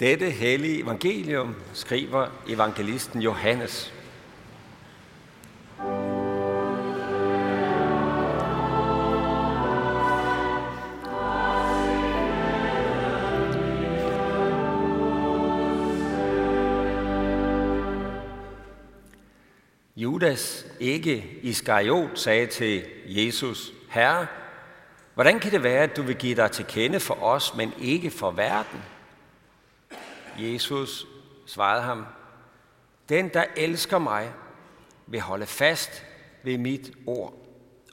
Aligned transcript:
Dette 0.00 0.30
hellige 0.30 0.82
evangelium 0.82 1.54
skriver 1.72 2.28
evangelisten 2.48 3.22
Johannes. 3.22 3.92
Judas, 19.96 20.66
ikke 20.80 21.24
Iskariot, 21.42 22.18
sagde 22.18 22.46
til 22.46 22.84
Jesus, 23.06 23.72
Herre, 23.88 24.26
hvordan 25.14 25.40
kan 25.40 25.52
det 25.52 25.62
være, 25.62 25.82
at 25.82 25.96
du 25.96 26.02
vil 26.02 26.16
give 26.16 26.36
dig 26.36 26.50
til 26.50 26.64
kende 26.64 27.00
for 27.00 27.14
os, 27.22 27.54
men 27.54 27.72
ikke 27.80 28.10
for 28.10 28.30
verden? 28.30 28.95
Jesus 30.38 31.06
svarede 31.46 31.82
ham, 31.82 32.06
Den, 33.08 33.28
der 33.28 33.44
elsker 33.56 33.98
mig, 33.98 34.32
vil 35.06 35.20
holde 35.20 35.46
fast 35.46 36.04
ved 36.42 36.58
mit 36.58 36.90
ord. 37.06 37.34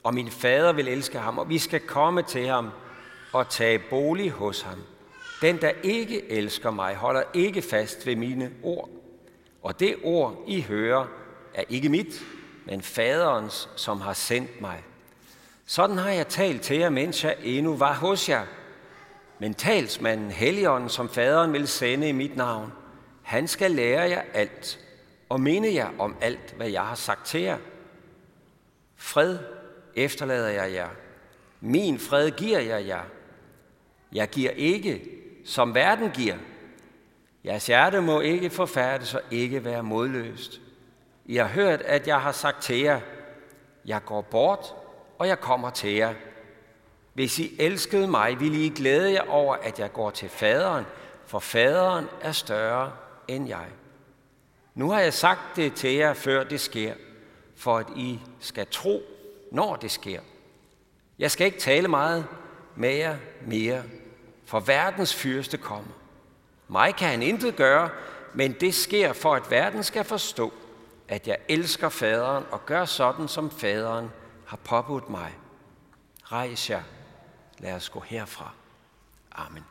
Og 0.02 0.14
min 0.14 0.30
fader 0.30 0.72
vil 0.72 0.88
elske 0.88 1.18
ham, 1.18 1.38
og 1.38 1.48
vi 1.48 1.58
skal 1.58 1.80
komme 1.80 2.22
til 2.22 2.46
ham 2.46 2.70
og 3.32 3.48
tage 3.48 3.78
bolig 3.90 4.30
hos 4.30 4.60
ham. 4.62 4.78
Den, 5.42 5.60
der 5.60 5.70
ikke 5.82 6.30
elsker 6.30 6.70
mig, 6.70 6.96
holder 6.96 7.22
ikke 7.34 7.62
fast 7.62 8.06
ved 8.06 8.16
mine 8.16 8.50
ord. 8.62 8.88
Og 9.62 9.80
det 9.80 9.96
ord, 10.02 10.44
I 10.46 10.62
hører, 10.62 11.06
er 11.54 11.64
ikke 11.68 11.88
mit, 11.88 12.24
men 12.64 12.82
faderens, 12.82 13.68
som 13.76 14.00
har 14.00 14.12
sendt 14.12 14.60
mig. 14.60 14.82
Sådan 15.66 15.98
har 15.98 16.10
jeg 16.10 16.28
talt 16.28 16.62
til 16.62 16.78
jer, 16.78 16.88
mens 16.88 17.24
jeg 17.24 17.36
endnu 17.42 17.76
var 17.76 17.94
hos 17.94 18.28
jer. 18.28 18.46
Men 19.38 19.54
talsmanden, 19.54 20.30
Helligånden, 20.30 20.88
som 20.88 21.08
faderen 21.08 21.52
vil 21.52 21.68
sende 21.68 22.08
i 22.08 22.12
mit 22.12 22.36
navn, 22.36 22.72
han 23.22 23.48
skal 23.48 23.70
lære 23.70 24.10
jer 24.10 24.22
alt 24.34 24.80
og 25.28 25.40
minde 25.40 25.74
jer 25.74 25.88
om 25.98 26.16
alt, 26.20 26.54
hvad 26.56 26.68
jeg 26.68 26.82
har 26.82 26.94
sagt 26.94 27.26
til 27.26 27.40
jer. 27.40 27.58
Fred 28.96 29.38
efterlader 29.94 30.48
jeg 30.48 30.72
jer. 30.72 30.88
Min 31.60 31.98
fred 31.98 32.30
giver 32.30 32.58
jeg 32.58 32.86
jer. 32.86 33.02
Jeg 34.12 34.28
giver 34.28 34.50
ikke, 34.50 35.04
som 35.44 35.74
verden 35.74 36.10
giver. 36.10 36.36
Jeres 37.44 37.66
hjerte 37.66 38.00
må 38.00 38.20
ikke 38.20 38.50
forfærdes 38.50 39.14
og 39.14 39.20
ikke 39.30 39.64
være 39.64 39.82
modløst. 39.82 40.60
I 41.26 41.36
har 41.36 41.48
hørt, 41.48 41.82
at 41.82 42.08
jeg 42.08 42.20
har 42.20 42.32
sagt 42.32 42.62
til 42.62 42.80
jer, 42.80 43.00
jeg 43.84 44.04
går 44.04 44.20
bort, 44.20 44.74
og 45.18 45.28
jeg 45.28 45.40
kommer 45.40 45.70
til 45.70 45.94
jer. 45.94 46.14
Hvis 47.14 47.38
I 47.38 47.56
elskede 47.58 48.08
mig, 48.08 48.40
ville 48.40 48.64
I 48.64 48.68
glæde 48.68 49.12
jer 49.12 49.28
over, 49.28 49.56
at 49.56 49.78
jeg 49.78 49.92
går 49.92 50.10
til 50.10 50.28
faderen, 50.28 50.84
for 51.26 51.38
faderen 51.38 52.06
er 52.20 52.32
større 52.32 52.92
end 53.28 53.48
jeg. 53.48 53.66
Nu 54.74 54.90
har 54.90 55.00
jeg 55.00 55.12
sagt 55.12 55.56
det 55.56 55.74
til 55.74 55.92
jer, 55.94 56.14
før 56.14 56.44
det 56.44 56.60
sker, 56.60 56.94
for 57.56 57.78
at 57.78 57.86
I 57.96 58.20
skal 58.40 58.66
tro, 58.70 59.02
når 59.52 59.76
det 59.76 59.90
sker. 59.90 60.20
Jeg 61.18 61.30
skal 61.30 61.46
ikke 61.46 61.58
tale 61.58 61.88
meget 61.88 62.26
med 62.76 62.94
jer 62.94 63.16
mere, 63.46 63.82
for 64.44 64.60
verdens 64.60 65.14
fyrste 65.14 65.56
kommer. 65.58 65.92
Mig 66.68 66.94
kan 66.96 67.08
han 67.08 67.22
intet 67.22 67.56
gøre, 67.56 67.90
men 68.34 68.52
det 68.60 68.74
sker 68.74 69.12
for, 69.12 69.34
at 69.34 69.50
verden 69.50 69.82
skal 69.82 70.04
forstå, 70.04 70.52
at 71.08 71.28
jeg 71.28 71.36
elsker 71.48 71.88
faderen 71.88 72.44
og 72.50 72.66
gør 72.66 72.84
sådan, 72.84 73.28
som 73.28 73.50
faderen 73.50 74.10
har 74.46 74.56
påbudt 74.56 75.10
mig. 75.10 75.32
Rejs 76.24 76.70
jer. 76.70 76.82
Lad 77.58 77.74
os 77.74 77.88
gå 77.88 78.00
herfra. 78.00 78.50
Amen. 79.32 79.64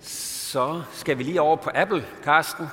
Så 0.00 0.82
skal 0.92 1.18
vi 1.18 1.22
lige 1.22 1.40
over 1.40 1.56
på 1.56 1.70
Apple, 1.74 2.06
Karsten. 2.22 2.66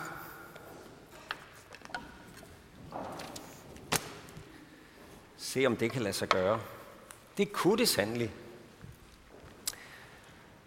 Se 5.38 5.66
om 5.66 5.75
det 5.75 5.92
kan 5.92 6.02
lade 6.02 6.14
sig 6.14 6.30
gøre. 6.30 6.59
Det 7.38 7.52
kunne 7.54 7.78
det 7.78 7.90
sandelig. 7.90 8.34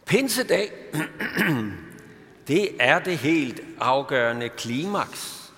Pinsedag, 0.04 0.72
det 2.52 2.76
er 2.80 2.98
det 2.98 3.18
helt 3.18 3.60
afgørende 3.80 4.48
klimaks 4.48 5.52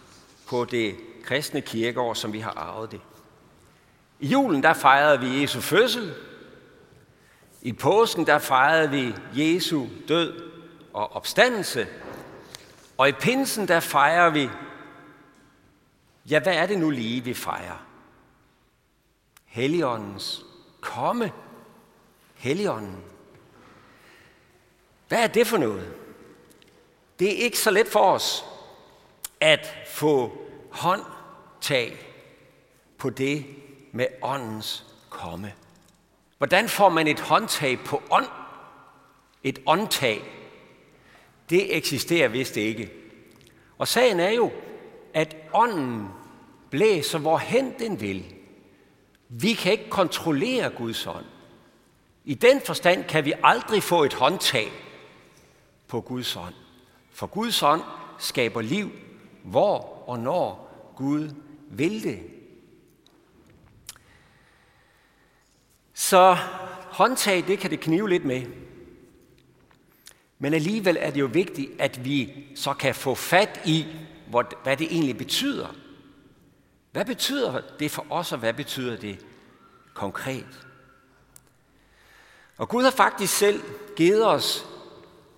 på 0.49 0.65
det 0.65 0.97
kristne 1.25 1.61
kirkeår, 1.61 2.15
som 2.15 2.33
vi 2.33 2.39
har 2.39 2.51
arvet 2.51 2.91
det. 2.91 3.01
I 4.21 4.27
julen, 4.27 4.63
der 4.63 4.73
fejrede 4.73 5.21
vi 5.21 5.43
Jesu 5.43 5.61
fødsel. 5.61 6.15
I 7.63 7.73
påsken, 7.73 8.27
der 8.27 8.39
fejrede 8.39 8.91
vi 8.91 9.15
Jesu 9.35 9.87
død 10.09 10.51
og 10.93 11.13
opstandelse. 11.13 11.87
Og 12.99 13.09
i 13.09 13.13
pinsen, 13.13 13.69
der 13.69 13.81
fejrer 13.81 14.31
vi, 14.31 14.51
ja, 16.31 16.41
hvad 16.41 16.55
er 16.55 16.67
det 16.67 16.79
nu 16.79 16.91
lige, 16.91 17.25
vi 17.25 17.35
fejrer? 17.35 17.87
Helligåndens 19.45 20.45
komme. 20.81 21.33
Helligånden. 22.35 22.97
Hvad 25.09 25.23
er 25.23 25.27
det 25.27 25.47
for 25.47 25.59
noget? 25.59 26.04
Det 27.19 27.29
er 27.29 27.45
ikke 27.45 27.59
så 27.59 27.71
let 27.71 27.89
for 27.89 28.01
os 28.01 28.45
at 29.41 29.75
få 29.87 30.33
håndtag 30.71 31.97
på 32.99 33.11
det 33.11 33.47
med 33.93 34.07
åndens 34.23 34.85
komme. 35.11 35.53
Hvordan 36.39 36.69
får 36.69 36.89
man 36.89 37.07
et 37.07 37.21
håndtag 37.21 37.79
på 37.85 38.03
ånd? 38.11 38.27
Et 39.43 39.59
åndtag. 39.67 40.23
Det 41.51 41.77
eksisterer 41.77 42.29
vist 42.29 42.57
ikke. 42.57 42.91
Og 43.79 43.89
sagen 43.89 44.21
er 44.21 44.31
jo, 44.31 44.53
at 45.15 45.37
ånden 45.53 46.09
blæser 46.71 47.19
hvorhen 47.19 47.75
den 47.79 48.01
vil. 48.01 48.35
Vi 49.29 49.53
kan 49.53 49.73
ikke 49.73 49.91
kontrollere 49.91 50.71
Guds 50.71 51.07
ånd. 51.07 51.25
I 52.25 52.35
den 52.35 52.61
forstand 52.61 53.05
kan 53.05 53.25
vi 53.25 53.33
aldrig 53.43 53.83
få 53.83 54.05
et 54.05 54.15
håndtag 54.15 54.73
på 55.89 56.01
Guds 56.01 56.37
ånd. 56.37 56.55
For 57.15 57.27
Guds 57.27 57.63
ånd 57.63 57.83
skaber 58.19 58.61
liv, 58.61 58.91
hvor 59.45 60.09
og 60.09 60.19
når 60.19 60.75
Gud 60.97 61.31
vil 61.71 62.03
det. 62.03 62.23
Så 65.95 66.37
håndtag, 66.91 67.45
det 67.47 67.59
kan 67.59 67.71
det 67.71 67.81
knive 67.81 68.09
lidt 68.09 68.25
med. 68.25 68.43
Men 70.39 70.55
alligevel 70.55 70.97
er 71.01 71.11
det 71.11 71.21
jo 71.21 71.27
vigtigt, 71.33 71.71
at 71.79 72.05
vi 72.05 72.47
så 72.55 72.75
kan 72.75 72.95
få 72.95 73.15
fat 73.15 73.61
i, 73.65 73.87
hvad 74.63 74.77
det 74.77 74.87
egentlig 74.93 75.19
betyder. 75.19 75.75
Hvad 76.93 77.05
betyder 77.05 77.61
det 77.79 77.91
for 77.91 78.07
os, 78.11 78.33
og 78.33 78.39
hvad 78.39 78.55
betyder 78.55 78.97
det 78.97 79.27
konkret? 79.95 80.67
Og 82.57 82.69
Gud 82.69 82.83
har 82.83 82.91
faktisk 82.91 83.37
selv 83.37 83.63
givet 83.97 84.27
os 84.27 84.67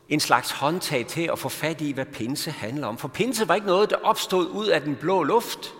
en 0.09 0.21
slags 0.21 0.51
håndtag 0.51 1.07
til 1.07 1.31
at 1.33 1.39
få 1.39 1.49
fat 1.49 1.81
i, 1.81 1.93
hvad 1.93 2.07
pinse 2.07 2.51
handler 2.51 2.87
om. 2.87 2.99
For 2.99 3.09
pinse 3.09 3.49
var 3.49 3.55
ikke 3.55 3.67
noget, 3.67 3.91
der 3.91 3.97
opstod 3.97 4.49
ud 4.49 4.67
af 4.67 4.81
den 4.81 4.97
blå 4.97 5.23
luft, 5.23 5.75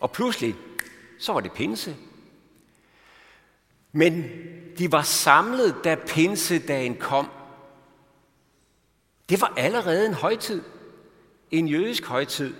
og 0.00 0.12
pludselig, 0.12 0.54
så 1.18 1.32
var 1.32 1.40
det 1.40 1.52
pinse. 1.52 1.96
Men 3.92 4.24
de 4.78 4.92
var 4.92 5.02
samlet, 5.02 5.76
da 5.84 5.94
pinsedagen 5.94 6.96
kom. 6.96 7.30
Det 9.28 9.40
var 9.40 9.52
allerede 9.56 10.06
en 10.06 10.14
højtid, 10.14 10.62
en 11.50 11.68
jødisk 11.68 12.06
højtid, 12.06 12.54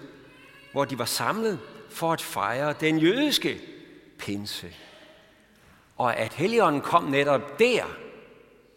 hvor 0.72 0.84
de 0.84 0.98
var 0.98 1.04
samlet 1.04 1.58
for 1.90 2.12
at 2.12 2.22
fejre 2.22 2.74
den 2.80 2.98
jødiske 2.98 3.60
pinse. 4.18 4.74
Og 5.96 6.16
at 6.16 6.32
Helligånden 6.32 6.80
kom 6.80 7.04
netop 7.04 7.58
der, 7.58 7.84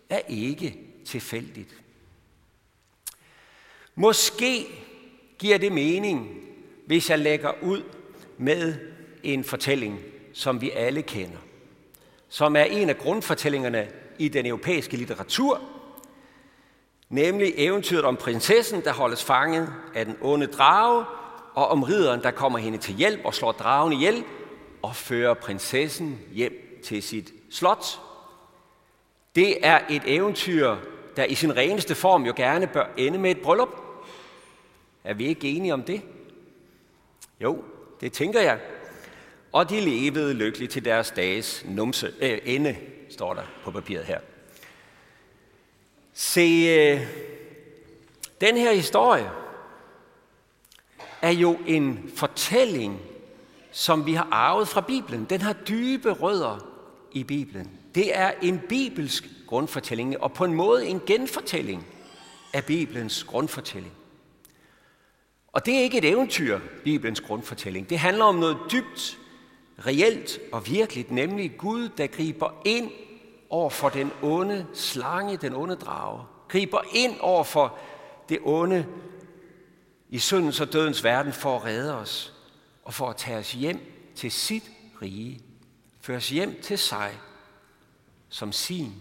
er 0.10 0.22
ikke 0.30 0.80
tilfældigt. 1.06 1.83
Måske 3.96 4.68
giver 5.40 5.58
det 5.58 5.72
mening, 5.72 6.38
hvis 6.86 7.10
jeg 7.10 7.20
lægger 7.20 7.52
ud 7.62 7.84
med 8.38 8.76
en 9.24 9.44
fortælling, 9.44 10.00
som 10.34 10.62
vi 10.62 10.72
alle 10.72 11.02
kender, 11.02 11.38
som 12.30 12.56
er 12.56 12.64
en 12.64 12.90
af 12.90 12.98
grundfortællingerne 12.98 13.88
i 14.20 14.28
den 14.28 14.46
europæiske 14.46 14.98
litteratur, 14.98 15.62
nemlig 17.10 17.54
eventyret 17.58 18.06
om 18.06 18.18
prinsessen, 18.18 18.84
der 18.84 18.94
holdes 18.94 19.24
fanget 19.24 19.74
af 19.96 20.06
den 20.06 20.16
onde 20.22 20.48
drage, 20.48 21.06
og 21.54 21.68
om 21.68 21.84
ridderen, 21.84 22.24
der 22.24 22.32
kommer 22.32 22.60
hende 22.60 22.78
til 22.78 22.96
hjælp 22.96 23.26
og 23.26 23.34
slår 23.34 23.52
dragen 23.52 23.94
ihjel 23.94 24.24
og 24.82 24.96
fører 24.96 25.34
prinsessen 25.34 26.20
hjem 26.32 26.80
til 26.84 27.04
sit 27.04 27.34
slot. 27.52 27.86
Det 29.36 29.68
er 29.68 29.80
et 29.90 30.02
eventyr, 30.06 30.76
der 31.16 31.24
i 31.24 31.36
sin 31.36 31.58
reneste 31.58 31.96
form 31.96 32.26
jo 32.26 32.34
gerne 32.36 32.68
bør 32.68 32.86
ende 32.98 33.20
med 33.20 33.32
et 33.32 33.42
bryllup. 33.42 33.83
Er 35.04 35.14
vi 35.14 35.26
ikke 35.26 35.50
enige 35.50 35.74
om 35.74 35.84
det? 35.84 36.02
Jo, 37.40 37.64
Det 38.02 38.14
tænker 38.14 38.42
jeg. 38.42 38.60
Og 39.52 39.70
de 39.70 39.82
levede 39.82 40.34
lykkeligt 40.34 40.72
til 40.72 40.86
deres 40.86 41.12
dages 41.12 41.66
numse, 41.68 42.14
øh, 42.22 42.40
ende, 42.46 42.78
står 43.10 43.34
der 43.34 43.44
på 43.64 43.72
papiret 43.72 44.06
her. 44.06 44.20
Se, 46.14 46.42
øh, 46.42 47.08
den 48.42 48.58
her 48.58 48.74
historie 48.74 49.30
er 51.22 51.32
jo 51.32 51.60
en 51.68 52.12
fortælling, 52.16 53.00
som 53.72 54.06
vi 54.06 54.14
har 54.14 54.28
arvet 54.32 54.68
fra 54.68 54.82
Bibelen. 54.82 55.26
Den 55.26 55.42
har 55.42 55.54
dybe 55.54 56.12
rødder 56.12 56.68
i 57.12 57.24
Bibelen. 57.24 57.72
Det 57.96 58.18
er 58.18 58.32
en 58.42 58.62
bibelsk 58.70 59.24
grundfortælling, 59.48 60.22
og 60.22 60.34
på 60.34 60.46
en 60.46 60.54
måde 60.54 60.88
en 60.88 61.02
genfortælling 61.06 61.88
af 62.54 62.66
Bibelens 62.66 63.24
grundfortælling. 63.24 63.94
Og 65.54 65.66
det 65.66 65.76
er 65.76 65.82
ikke 65.82 65.98
et 65.98 66.06
eventyr, 66.06 66.60
Bibelens 66.84 67.22
grundfortælling. 67.22 67.90
Det 67.90 68.00
handler 68.00 68.26
om 68.26 68.36
noget 68.36 68.58
dybt, 68.72 69.20
reelt 69.86 70.40
og 70.52 70.68
virkeligt, 70.68 71.12
nemlig 71.12 71.58
Gud, 71.58 71.90
der 71.90 72.08
griber 72.08 72.62
ind 72.66 72.92
over 73.50 73.70
for 73.70 73.90
den 73.90 74.12
onde 74.22 74.68
slange, 74.74 75.38
den 75.38 75.54
onde 75.54 75.76
drage. 75.76 76.24
Griber 76.48 76.82
ind 76.94 77.20
over 77.20 77.44
for 77.44 77.78
det 78.30 78.40
onde 78.44 78.86
i 80.10 80.20
syndens 80.20 80.60
og 80.60 80.74
dødens 80.74 81.04
verden 81.04 81.34
for 81.34 81.56
at 81.56 81.66
redde 81.66 81.98
os 81.98 82.34
og 82.84 82.94
for 82.94 83.10
at 83.10 83.16
tage 83.16 83.38
os 83.38 83.52
hjem 83.52 83.80
til 84.16 84.32
sit 84.32 84.72
rige. 85.02 85.42
Føre 86.02 86.18
os 86.18 86.30
hjem 86.30 86.62
til 86.62 86.78
sig 86.78 87.12
som 88.30 88.52
sin. 88.52 88.94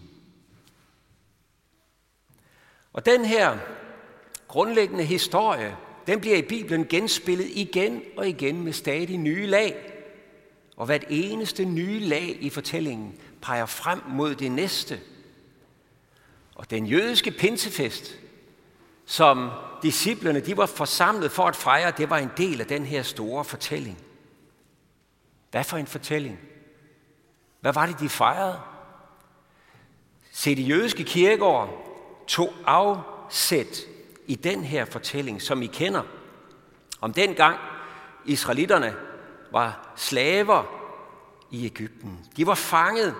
Og 2.93 3.05
den 3.05 3.25
her 3.25 3.57
grundlæggende 4.47 5.03
historie, 5.03 5.77
den 6.07 6.19
bliver 6.19 6.37
i 6.37 6.41
Bibelen 6.41 6.87
genspillet 6.87 7.49
igen 7.53 8.01
og 8.17 8.29
igen 8.29 8.63
med 8.63 8.73
stadig 8.73 9.17
nye 9.17 9.45
lag. 9.45 9.89
Og 10.77 10.85
hvert 10.85 11.03
eneste 11.09 11.65
nye 11.65 11.99
lag 11.99 12.37
i 12.39 12.49
fortællingen 12.49 13.15
peger 13.41 13.65
frem 13.65 14.01
mod 14.07 14.35
det 14.35 14.51
næste. 14.51 14.99
Og 16.55 16.71
den 16.71 16.85
jødiske 16.85 17.31
pinsefest, 17.31 18.19
som 19.05 19.49
disciplerne 19.83 20.39
de 20.39 20.57
var 20.57 20.65
forsamlet 20.65 21.31
for 21.31 21.43
at 21.43 21.55
fejre, 21.55 21.93
det 21.97 22.09
var 22.09 22.17
en 22.17 22.31
del 22.37 22.61
af 22.61 22.67
den 22.67 22.85
her 22.85 23.03
store 23.03 23.43
fortælling. 23.45 23.97
Hvad 25.51 25.63
for 25.63 25.77
en 25.77 25.87
fortælling? 25.87 26.39
Hvad 27.61 27.73
var 27.73 27.85
det, 27.85 27.99
de 27.99 28.09
fejrede? 28.09 28.59
Se, 30.31 30.55
de 30.55 30.61
jødiske 30.61 31.03
kirkegård 31.03 31.69
tog 32.27 32.53
afsæt 32.65 33.87
i 34.27 34.35
den 34.35 34.63
her 34.63 34.85
fortælling, 34.85 35.41
som 35.41 35.61
I 35.61 35.67
kender, 35.67 36.01
om 37.01 37.13
den 37.13 37.35
gang 37.35 37.59
israelitterne 38.25 38.95
var 39.51 39.93
slaver 39.95 40.63
i 41.51 41.65
Ægypten. 41.65 42.19
De 42.37 42.47
var 42.47 42.55
fanget 42.55 43.15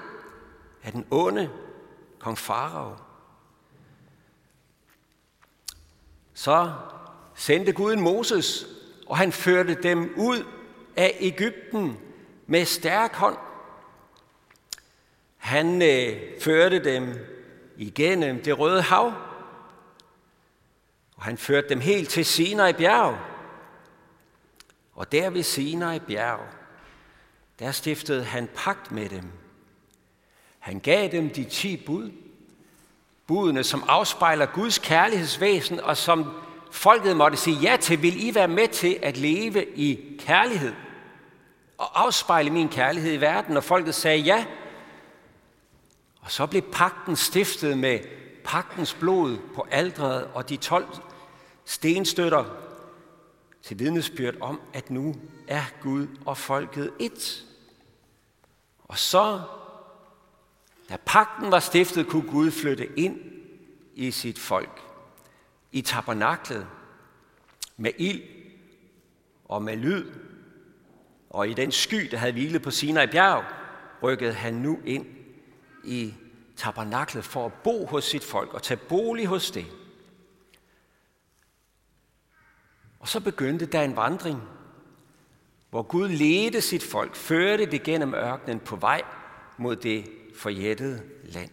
af 0.83 0.91
den 0.91 1.05
onde 1.11 1.49
kong 2.19 2.37
Farao. 2.37 2.95
Så 6.33 6.71
sendte 7.35 7.73
Gud 7.73 7.95
Moses, 7.95 8.67
og 9.07 9.17
han 9.17 9.31
førte 9.31 9.73
dem 9.83 10.13
ud 10.17 10.45
af 10.95 11.17
Ægypten 11.19 11.97
med 12.47 12.65
stærk 12.65 13.15
hånd. 13.15 13.37
Han 15.37 15.81
øh, 15.81 16.21
førte 16.41 16.83
dem 16.83 17.13
igennem 17.77 18.43
det 18.43 18.59
røde 18.59 18.81
hav, 18.81 19.13
og 21.23 21.27
han 21.27 21.37
førte 21.37 21.69
dem 21.69 21.79
helt 21.79 22.09
til 22.09 22.25
Sinai 22.25 22.73
bjerg. 22.73 23.17
Og 24.93 25.11
der 25.11 25.29
ved 25.29 25.43
Sinai 25.43 25.99
bjerg, 25.99 26.39
der 27.59 27.71
stiftede 27.71 28.23
han 28.23 28.49
pagt 28.55 28.91
med 28.91 29.09
dem. 29.09 29.23
Han 30.59 30.79
gav 30.79 31.11
dem 31.11 31.29
de 31.29 31.43
ti 31.43 31.83
bud, 31.85 32.11
budene, 33.27 33.63
som 33.63 33.83
afspejler 33.87 34.45
Guds 34.45 34.77
kærlighedsvæsen, 34.77 35.79
og 35.79 35.97
som 35.97 36.31
folket 36.71 37.17
måtte 37.17 37.37
sige 37.37 37.57
ja 37.57 37.77
til. 37.77 38.01
Vil 38.01 38.27
I 38.27 38.35
være 38.35 38.47
med 38.47 38.67
til 38.67 38.99
at 39.01 39.17
leve 39.17 39.65
i 39.75 40.17
kærlighed? 40.19 40.73
Og 41.77 42.05
afspejle 42.05 42.49
min 42.49 42.69
kærlighed 42.69 43.13
i 43.13 43.21
verden? 43.21 43.57
Og 43.57 43.63
folket 43.63 43.95
sagde 43.95 44.19
ja. 44.19 44.45
Og 46.21 46.31
så 46.31 46.45
blev 46.45 46.61
pakten 46.61 47.15
stiftet 47.15 47.77
med 47.77 47.99
pagtens 48.43 48.93
blod 48.93 49.37
på 49.55 49.67
aldret 49.71 50.27
og 50.33 50.49
de 50.49 50.57
12 50.57 51.12
stenstøtter 51.65 52.45
til 53.61 53.79
vidnesbyrd 53.79 54.35
om, 54.41 54.61
at 54.73 54.89
nu 54.89 55.15
er 55.47 55.63
Gud 55.81 56.07
og 56.25 56.37
folket 56.37 56.91
et. 56.99 57.45
Og 58.83 58.97
så, 58.97 59.41
da 60.89 60.97
pakten 61.05 61.51
var 61.51 61.59
stiftet, 61.59 62.07
kunne 62.07 62.31
Gud 62.31 62.51
flytte 62.51 62.99
ind 62.99 63.19
i 63.95 64.11
sit 64.11 64.39
folk. 64.39 64.81
I 65.71 65.81
tabernaklet 65.81 66.67
med 67.77 67.91
ild 67.97 68.21
og 69.45 69.63
med 69.63 69.77
lyd. 69.77 70.11
Og 71.29 71.49
i 71.49 71.53
den 71.53 71.71
sky, 71.71 72.07
der 72.11 72.17
havde 72.17 72.33
hvilet 72.33 72.61
på 72.61 72.71
Sinai 72.71 73.07
bjerg, 73.07 73.43
rykkede 74.03 74.33
han 74.33 74.53
nu 74.53 74.79
ind 74.85 75.05
i 75.83 76.13
tabernaklet 76.55 77.25
for 77.25 77.45
at 77.45 77.53
bo 77.53 77.85
hos 77.85 78.03
sit 78.03 78.23
folk 78.23 78.53
og 78.53 78.63
tage 78.63 78.79
bolig 78.89 79.27
hos 79.27 79.51
det. 79.51 79.65
Og 83.03 83.09
så 83.09 83.19
begyndte 83.19 83.65
der 83.65 83.81
en 83.81 83.95
vandring, 83.95 84.41
hvor 85.69 85.81
Gud 85.81 86.09
ledte 86.09 86.61
sit 86.61 86.83
folk, 86.83 87.15
førte 87.15 87.65
det 87.65 87.83
gennem 87.83 88.13
ørkenen 88.13 88.59
på 88.59 88.75
vej 88.75 89.01
mod 89.57 89.75
det 89.75 90.05
forjættede 90.35 91.01
land. 91.23 91.49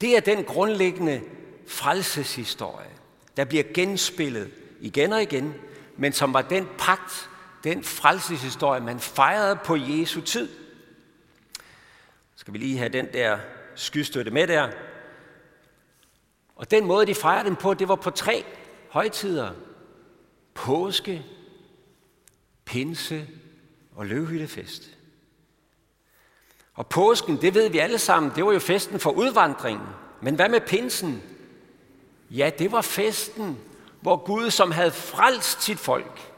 Det 0.00 0.16
er 0.16 0.20
den 0.20 0.44
grundlæggende 0.44 1.22
frelseshistorie, 1.66 2.90
der 3.36 3.44
bliver 3.44 3.64
genspillet 3.74 4.50
igen 4.80 5.12
og 5.12 5.22
igen, 5.22 5.54
men 5.96 6.12
som 6.12 6.34
var 6.34 6.42
den 6.42 6.68
pagt, 6.78 7.30
den 7.64 7.84
frelseshistorie, 7.84 8.80
man 8.80 9.00
fejrede 9.00 9.58
på 9.64 9.76
Jesu 9.76 10.20
tid. 10.20 10.48
Skal 12.36 12.52
vi 12.52 12.58
lige 12.58 12.78
have 12.78 12.88
den 12.88 13.12
der 13.12 13.38
skystøtte 13.74 14.30
med 14.30 14.46
der? 14.46 14.70
Og 16.56 16.70
den 16.70 16.84
måde, 16.84 17.06
de 17.06 17.14
fejrede 17.14 17.48
den 17.48 17.56
på, 17.56 17.74
det 17.74 17.88
var 17.88 17.96
på 17.96 18.10
tre 18.10 18.44
højtider. 18.90 19.50
Påske, 20.54 21.24
pinse 22.64 23.28
og 23.94 24.06
løvhyttefest. 24.06 24.98
Og 26.74 26.86
påsken, 26.86 27.40
det 27.40 27.54
ved 27.54 27.68
vi 27.68 27.78
alle 27.78 27.98
sammen, 27.98 28.32
det 28.36 28.44
var 28.44 28.52
jo 28.52 28.58
festen 28.58 29.00
for 29.00 29.10
udvandringen. 29.10 29.88
Men 30.22 30.34
hvad 30.34 30.48
med 30.48 30.60
pinsen? 30.60 31.22
Ja, 32.30 32.50
det 32.58 32.72
var 32.72 32.80
festen, 32.80 33.58
hvor 34.00 34.16
Gud, 34.16 34.50
som 34.50 34.70
havde 34.70 34.90
frelst 34.90 35.62
sit 35.62 35.78
folk, 35.78 36.32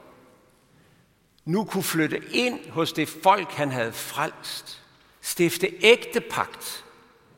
nu 1.44 1.64
kunne 1.64 1.82
flytte 1.82 2.22
ind 2.30 2.70
hos 2.70 2.92
det 2.92 3.08
folk, 3.08 3.50
han 3.50 3.70
havde 3.70 3.92
frelst. 3.92 4.82
Stifte 5.20 5.66
ægte 5.80 6.20
pagt 6.20 6.84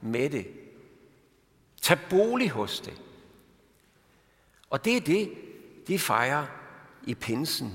med 0.00 0.30
det. 0.30 0.46
Tag 1.82 1.98
bolig 2.10 2.50
hos 2.50 2.80
det. 2.80 3.00
Og 4.70 4.84
det 4.84 4.96
er 4.96 5.00
det, 5.00 5.30
de 5.88 5.98
fejrer 5.98 6.46
i 7.08 7.14
pinsen, 7.14 7.74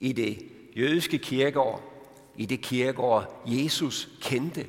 i 0.00 0.12
det 0.12 0.38
jødiske 0.76 1.18
kirkeår, 1.18 2.04
i 2.36 2.46
det 2.46 2.60
kirkeår, 2.60 3.42
Jesus 3.46 4.08
kendte, 4.20 4.66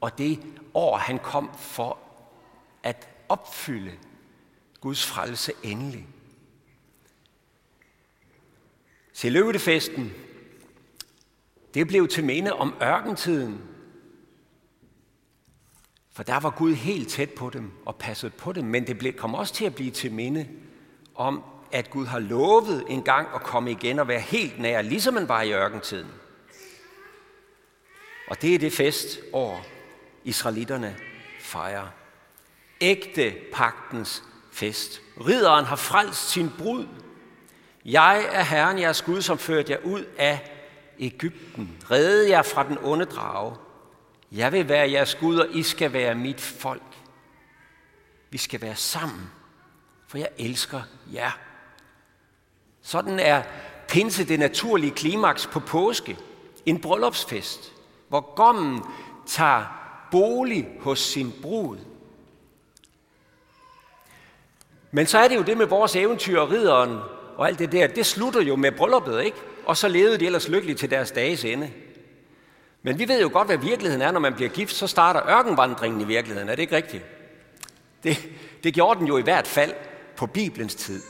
og 0.00 0.18
det 0.18 0.40
år, 0.74 0.96
han 0.96 1.18
kom 1.18 1.50
for 1.58 1.98
at 2.82 3.08
opfylde 3.28 3.92
Guds 4.80 5.06
frelse 5.06 5.52
endelig. 5.62 6.06
Se 9.12 9.28
løvetefesten, 9.28 10.12
det 11.74 11.86
blev 11.88 12.08
til 12.08 12.24
minde 12.24 12.52
om 12.52 12.74
ørkentiden, 12.82 13.60
for 16.10 16.22
der 16.22 16.40
var 16.40 16.50
Gud 16.50 16.74
helt 16.74 17.08
tæt 17.08 17.30
på 17.30 17.50
dem 17.50 17.70
og 17.86 17.96
passede 17.96 18.32
på 18.38 18.52
dem, 18.52 18.64
men 18.64 18.86
det 18.86 18.98
blev, 18.98 19.12
kom 19.12 19.34
også 19.34 19.54
til 19.54 19.64
at 19.64 19.74
blive 19.74 19.90
til 19.90 20.12
minde 20.12 20.48
om, 21.14 21.42
at 21.72 21.90
Gud 21.90 22.06
har 22.06 22.18
lovet 22.18 22.84
en 22.88 23.02
gang 23.02 23.28
at 23.34 23.42
komme 23.42 23.70
igen 23.70 23.98
og 23.98 24.08
være 24.08 24.20
helt 24.20 24.58
nær, 24.58 24.82
ligesom 24.82 25.14
man 25.14 25.28
var 25.28 25.42
i 25.42 25.52
ørkentiden. 25.52 26.10
Og 28.28 28.42
det 28.42 28.54
er 28.54 28.58
det 28.58 28.72
festår, 28.72 29.66
israelitterne 30.24 30.96
fejrer. 31.40 31.86
Ægte 32.80 33.34
pagtens 33.52 34.24
fest. 34.52 35.02
Ridderen 35.26 35.64
har 35.64 35.76
frelst 35.76 36.30
sin 36.30 36.50
brud. 36.58 36.86
Jeg 37.84 38.24
er 38.32 38.42
Herren, 38.42 38.78
jeres 38.78 39.02
Gud, 39.02 39.22
som 39.22 39.38
førte 39.38 39.72
jer 39.72 39.78
ud 39.78 40.04
af 40.18 40.52
Ægypten. 40.98 41.76
Redde 41.90 42.30
jer 42.30 42.42
fra 42.42 42.68
den 42.68 42.78
onde 42.82 43.04
drage. 43.04 43.56
Jeg 44.32 44.52
vil 44.52 44.68
være 44.68 44.90
jeres 44.90 45.14
Gud, 45.14 45.38
og 45.38 45.46
I 45.50 45.62
skal 45.62 45.92
være 45.92 46.14
mit 46.14 46.40
folk. 46.40 46.82
Vi 48.30 48.38
skal 48.38 48.60
være 48.60 48.76
sammen, 48.76 49.30
for 50.08 50.18
jeg 50.18 50.28
elsker 50.38 50.82
jer. 51.12 51.49
Sådan 52.82 53.18
er 53.18 53.42
pinse 53.88 54.24
det 54.24 54.38
naturlige 54.38 54.90
klimaks 54.90 55.46
på 55.46 55.60
påske. 55.60 56.16
En 56.66 56.80
bryllupsfest, 56.80 57.72
hvor 58.08 58.34
gommen 58.34 58.82
tager 59.26 59.64
bolig 60.10 60.68
hos 60.80 60.98
sin 60.98 61.32
brud. 61.42 61.78
Men 64.90 65.06
så 65.06 65.18
er 65.18 65.28
det 65.28 65.36
jo 65.36 65.42
det 65.42 65.56
med 65.56 65.66
vores 65.66 65.96
eventyr 65.96 66.40
og 66.40 66.50
ridderen 66.50 66.98
og 67.36 67.48
alt 67.48 67.58
det 67.58 67.72
der, 67.72 67.86
det 67.86 68.06
slutter 68.06 68.42
jo 68.42 68.56
med 68.56 68.72
brylluppet, 68.72 69.22
ikke? 69.24 69.36
Og 69.66 69.76
så 69.76 69.88
levede 69.88 70.18
de 70.18 70.26
ellers 70.26 70.48
lykkeligt 70.48 70.78
til 70.78 70.90
deres 70.90 71.10
dages 71.10 71.44
ende. 71.44 71.70
Men 72.82 72.98
vi 72.98 73.08
ved 73.08 73.20
jo 73.20 73.30
godt, 73.32 73.48
hvad 73.48 73.58
virkeligheden 73.58 74.02
er, 74.02 74.10
når 74.10 74.20
man 74.20 74.34
bliver 74.34 74.50
gift, 74.50 74.74
så 74.74 74.86
starter 74.86 75.28
ørkenvandringen 75.28 76.00
i 76.00 76.04
virkeligheden. 76.04 76.48
Er 76.48 76.54
det 76.54 76.62
ikke 76.62 76.76
rigtigt? 76.76 77.04
Det, 78.02 78.28
det 78.64 78.74
gjorde 78.74 79.00
den 79.00 79.08
jo 79.08 79.18
i 79.18 79.22
hvert 79.22 79.46
fald 79.46 79.74
på 80.16 80.26
Bibelens 80.26 80.74
tid. 80.74 81.02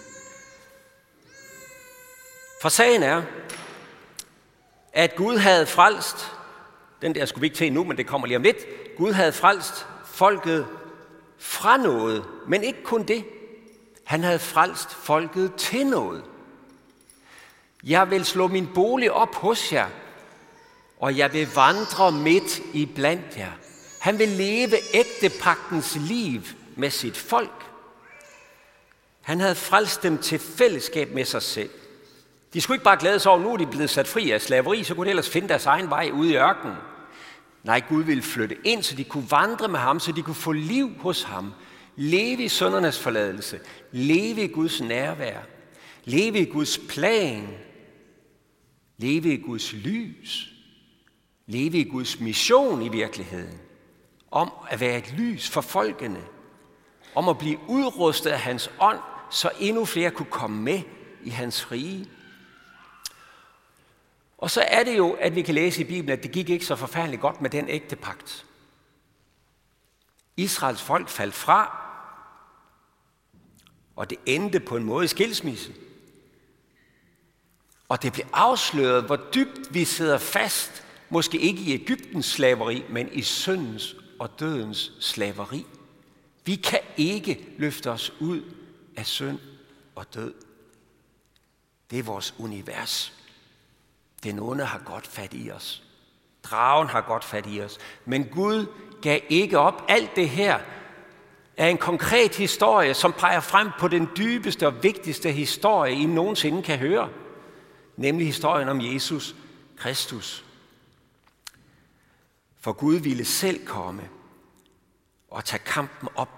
For 2.60 2.68
sagen 2.68 3.02
er, 3.02 3.22
at 4.92 5.16
Gud 5.16 5.36
havde 5.36 5.66
frelst, 5.66 6.32
den 7.02 7.14
der 7.14 7.26
skulle 7.26 7.40
vi 7.40 7.46
ikke 7.46 7.56
til 7.56 7.72
nu, 7.72 7.84
men 7.84 7.96
det 7.96 8.06
kommer 8.06 8.26
lige 8.26 8.36
om 8.36 8.42
lidt, 8.42 8.56
Gud 8.96 9.12
havde 9.12 9.32
frelst 9.32 9.86
folket 10.04 10.66
fra 11.38 11.76
noget, 11.76 12.24
men 12.48 12.64
ikke 12.64 12.82
kun 12.82 13.02
det. 13.02 13.24
Han 14.04 14.22
havde 14.22 14.38
frelst 14.38 14.90
folket 14.90 15.54
til 15.54 15.86
noget. 15.86 16.24
Jeg 17.84 18.10
vil 18.10 18.24
slå 18.24 18.46
min 18.48 18.68
bolig 18.74 19.12
op 19.12 19.34
hos 19.34 19.72
jer, 19.72 19.88
og 20.98 21.16
jeg 21.16 21.32
vil 21.32 21.48
vandre 21.54 22.12
midt 22.12 22.60
i 22.72 22.86
blandt 22.86 23.36
jer. 23.36 23.52
Han 24.00 24.18
vil 24.18 24.28
leve 24.28 24.76
ægtepagtens 24.94 25.96
liv 25.96 26.42
med 26.76 26.90
sit 26.90 27.16
folk. 27.16 27.64
Han 29.20 29.40
havde 29.40 29.54
frelst 29.54 30.02
dem 30.02 30.18
til 30.18 30.38
fællesskab 30.38 31.10
med 31.14 31.24
sig 31.24 31.42
selv. 31.42 31.70
De 32.54 32.61
skulle 32.61 32.75
ikke 32.75 32.85
bare 32.85 33.00
glæde 33.00 33.19
sig 33.19 33.30
over, 33.33 33.40
at 33.40 33.47
nu 33.47 33.52
er 33.52 33.57
de 33.57 33.66
blevet 33.66 33.90
sat 33.90 34.09
fri 34.09 34.30
af 34.30 34.40
slaveri, 34.40 34.85
så 34.85 34.95
kunne 34.95 35.04
de 35.04 35.11
ellers 35.11 35.30
finde 35.30 35.49
deres 35.49 35.66
egen 35.66 35.90
vej 35.90 36.11
ude 36.12 36.33
i 36.33 36.37
ørkenen. 36.37 36.76
Nej, 37.64 37.83
Gud 37.88 38.02
ville 38.02 38.23
flytte 38.23 38.57
ind, 38.64 38.83
så 38.83 38.97
de 38.97 39.04
kunne 39.04 39.30
vandre 39.30 39.69
med 39.69 39.78
ham, 39.78 40.00
så 40.00 40.12
de 40.12 40.23
kunne 40.23 40.35
få 40.35 40.52
liv 40.52 40.90
hos 40.99 41.23
ham. 41.23 41.52
Leve 41.97 42.42
i 42.42 42.49
søndernes 42.49 42.99
forladelse. 42.99 43.61
Leve 43.92 44.45
i 44.45 44.47
Guds 44.47 44.80
nærvær. 44.80 45.38
Leve 46.04 46.38
i 46.38 46.45
Guds 46.45 46.78
plan. 46.88 47.49
Leve 48.99 49.33
i 49.33 49.37
Guds 49.37 49.73
lys. 49.73 50.52
Leve 51.47 51.78
i 51.78 51.85
Guds 51.85 52.21
mission 52.21 52.83
i 52.83 52.88
virkeligheden. 52.88 53.59
Om 54.30 54.52
at 54.71 54.80
være 54.80 54.99
et 54.99 55.14
lys 55.19 55.50
for 55.50 55.61
folkene. 55.61 56.21
Om 57.14 57.28
at 57.28 57.38
blive 57.38 57.59
udrustet 57.69 58.30
af 58.30 58.40
hans 58.40 58.71
ånd, 58.80 58.99
så 59.30 59.50
endnu 59.61 59.85
flere 59.85 60.11
kunne 60.11 60.30
komme 60.30 60.62
med 60.62 60.80
i 61.25 61.30
hans 61.30 61.73
rige. 61.73 62.09
Og 64.40 64.50
så 64.50 64.61
er 64.61 64.85
det 64.85 64.97
jo, 64.97 65.12
at 65.12 65.35
vi 65.35 65.42
kan 65.42 65.54
læse 65.54 65.80
i 65.80 65.85
Bibelen, 65.85 66.18
at 66.18 66.23
det 66.23 66.32
gik 66.32 66.50
ikke 66.50 66.66
så 66.66 66.76
forfærdeligt 66.76 67.23
godt 67.23 67.40
med 67.40 67.50
den 67.50 67.68
ægte 67.68 67.97
pagt. 67.97 68.47
Israels 70.37 70.82
folk 70.82 71.09
faldt 71.09 71.35
fra, 71.35 71.80
og 73.97 74.11
det 74.11 74.18
endte 74.26 74.61
på 74.61 74.76
en 74.76 74.85
måde 74.85 75.04
i 75.04 75.09
skilsmisse. 75.09 75.75
Og 77.88 78.02
det 78.02 78.12
blev 78.12 78.26
afsløret, 78.32 79.04
hvor 79.04 79.16
dybt 79.35 79.75
vi 79.75 79.85
sidder 79.85 80.18
fast, 80.18 80.85
måske 81.09 81.38
ikke 81.38 81.62
i 81.62 81.73
Ægyptens 81.73 82.26
slaveri, 82.26 82.85
men 82.88 83.09
i 83.12 83.23
syndens 83.23 83.97
og 84.18 84.40
dødens 84.40 84.92
slaveri. 85.00 85.66
Vi 86.44 86.56
kan 86.56 86.80
ikke 86.97 87.54
løfte 87.59 87.90
os 87.90 88.12
ud 88.20 88.42
af 88.97 89.06
synd 89.06 89.38
og 89.94 90.14
død. 90.14 90.35
Det 91.90 91.99
er 91.99 92.02
vores 92.02 92.35
univers. 92.38 93.19
Den 94.22 94.38
onde 94.38 94.64
har 94.64 94.78
godt 94.78 95.06
fat 95.06 95.30
i 95.34 95.50
os. 95.50 95.82
Dragen 96.42 96.88
har 96.88 97.00
godt 97.00 97.24
fat 97.24 97.44
i 97.48 97.60
os. 97.60 97.78
Men 98.04 98.24
Gud 98.24 98.66
gav 99.02 99.20
ikke 99.28 99.58
op. 99.58 99.84
Alt 99.88 100.16
det 100.16 100.28
her 100.28 100.58
er 101.56 101.68
en 101.68 101.78
konkret 101.78 102.34
historie, 102.34 102.94
som 102.94 103.12
peger 103.12 103.40
frem 103.40 103.70
på 103.78 103.88
den 103.88 104.08
dybeste 104.16 104.66
og 104.66 104.82
vigtigste 104.82 105.32
historie, 105.32 105.94
I 105.94 106.06
nogensinde 106.06 106.62
kan 106.62 106.78
høre. 106.78 107.08
Nemlig 107.96 108.26
historien 108.26 108.68
om 108.68 108.80
Jesus 108.80 109.34
Kristus. 109.76 110.44
For 112.60 112.72
Gud 112.72 112.96
ville 112.96 113.24
selv 113.24 113.66
komme 113.66 114.08
og 115.30 115.44
tage 115.44 115.62
kampen 115.66 116.08
op 116.14 116.28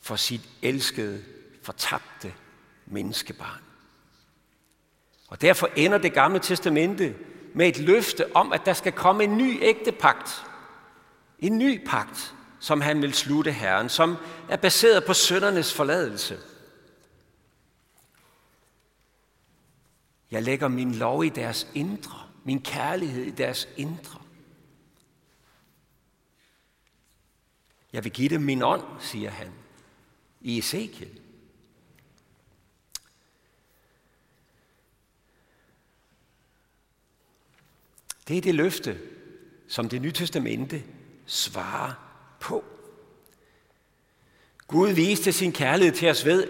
for 0.00 0.16
sit 0.16 0.48
elskede, 0.62 1.24
fortabte 1.62 2.34
menneskebarn. 2.86 3.69
Og 5.30 5.40
derfor 5.40 5.70
ender 5.76 5.98
det 5.98 6.12
gamle 6.12 6.38
testamente 6.38 7.16
med 7.54 7.68
et 7.68 7.78
løfte 7.78 8.36
om, 8.36 8.52
at 8.52 8.66
der 8.66 8.72
skal 8.72 8.92
komme 8.92 9.24
en 9.24 9.38
ny 9.38 9.58
ægte 9.62 9.92
pagt. 9.92 10.44
En 11.38 11.58
ny 11.58 11.86
pagt, 11.86 12.34
som 12.60 12.80
han 12.80 13.02
vil 13.02 13.14
slutte 13.14 13.52
Herren, 13.52 13.88
som 13.88 14.16
er 14.48 14.56
baseret 14.56 15.04
på 15.04 15.14
søndernes 15.14 15.74
forladelse. 15.74 16.38
Jeg 20.30 20.42
lægger 20.42 20.68
min 20.68 20.94
lov 20.94 21.24
i 21.24 21.28
deres 21.28 21.68
indre, 21.74 22.18
min 22.44 22.62
kærlighed 22.62 23.24
i 23.24 23.30
deres 23.30 23.68
indre. 23.76 24.20
Jeg 27.92 28.04
vil 28.04 28.12
give 28.12 28.28
dem 28.28 28.42
min 28.42 28.62
ånd, 28.62 28.84
siger 29.00 29.30
han 29.30 29.52
i 30.40 30.58
Ezekiel. 30.58 31.20
Det 38.28 38.36
er 38.36 38.40
det 38.40 38.54
løfte, 38.54 38.98
som 39.68 39.88
det 39.88 40.02
nye 40.02 40.12
testamente 40.12 40.82
svarer 41.26 41.92
på. 42.40 42.64
Gud 44.66 44.88
viste 44.88 45.32
sin 45.32 45.52
kærlighed 45.52 45.94
til 45.94 46.10
os 46.10 46.24
ved, 46.24 46.46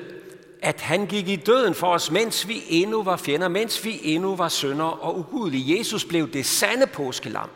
at 0.63 0.81
han 0.81 1.07
gik 1.07 1.29
i 1.29 1.37
døden 1.37 1.75
for 1.75 1.87
os, 1.87 2.11
mens 2.11 2.49
vi 2.49 2.63
endnu 2.69 3.03
var 3.03 3.17
fjender, 3.17 3.49
mens 3.49 3.85
vi 3.85 4.01
endnu 4.03 4.37
var 4.37 4.49
sønder 4.49 4.85
og 4.85 5.19
ugudelige. 5.19 5.79
Jesus 5.79 6.05
blev 6.05 6.33
det 6.33 6.47
sande 6.47 6.87
påskelam, 6.87 7.51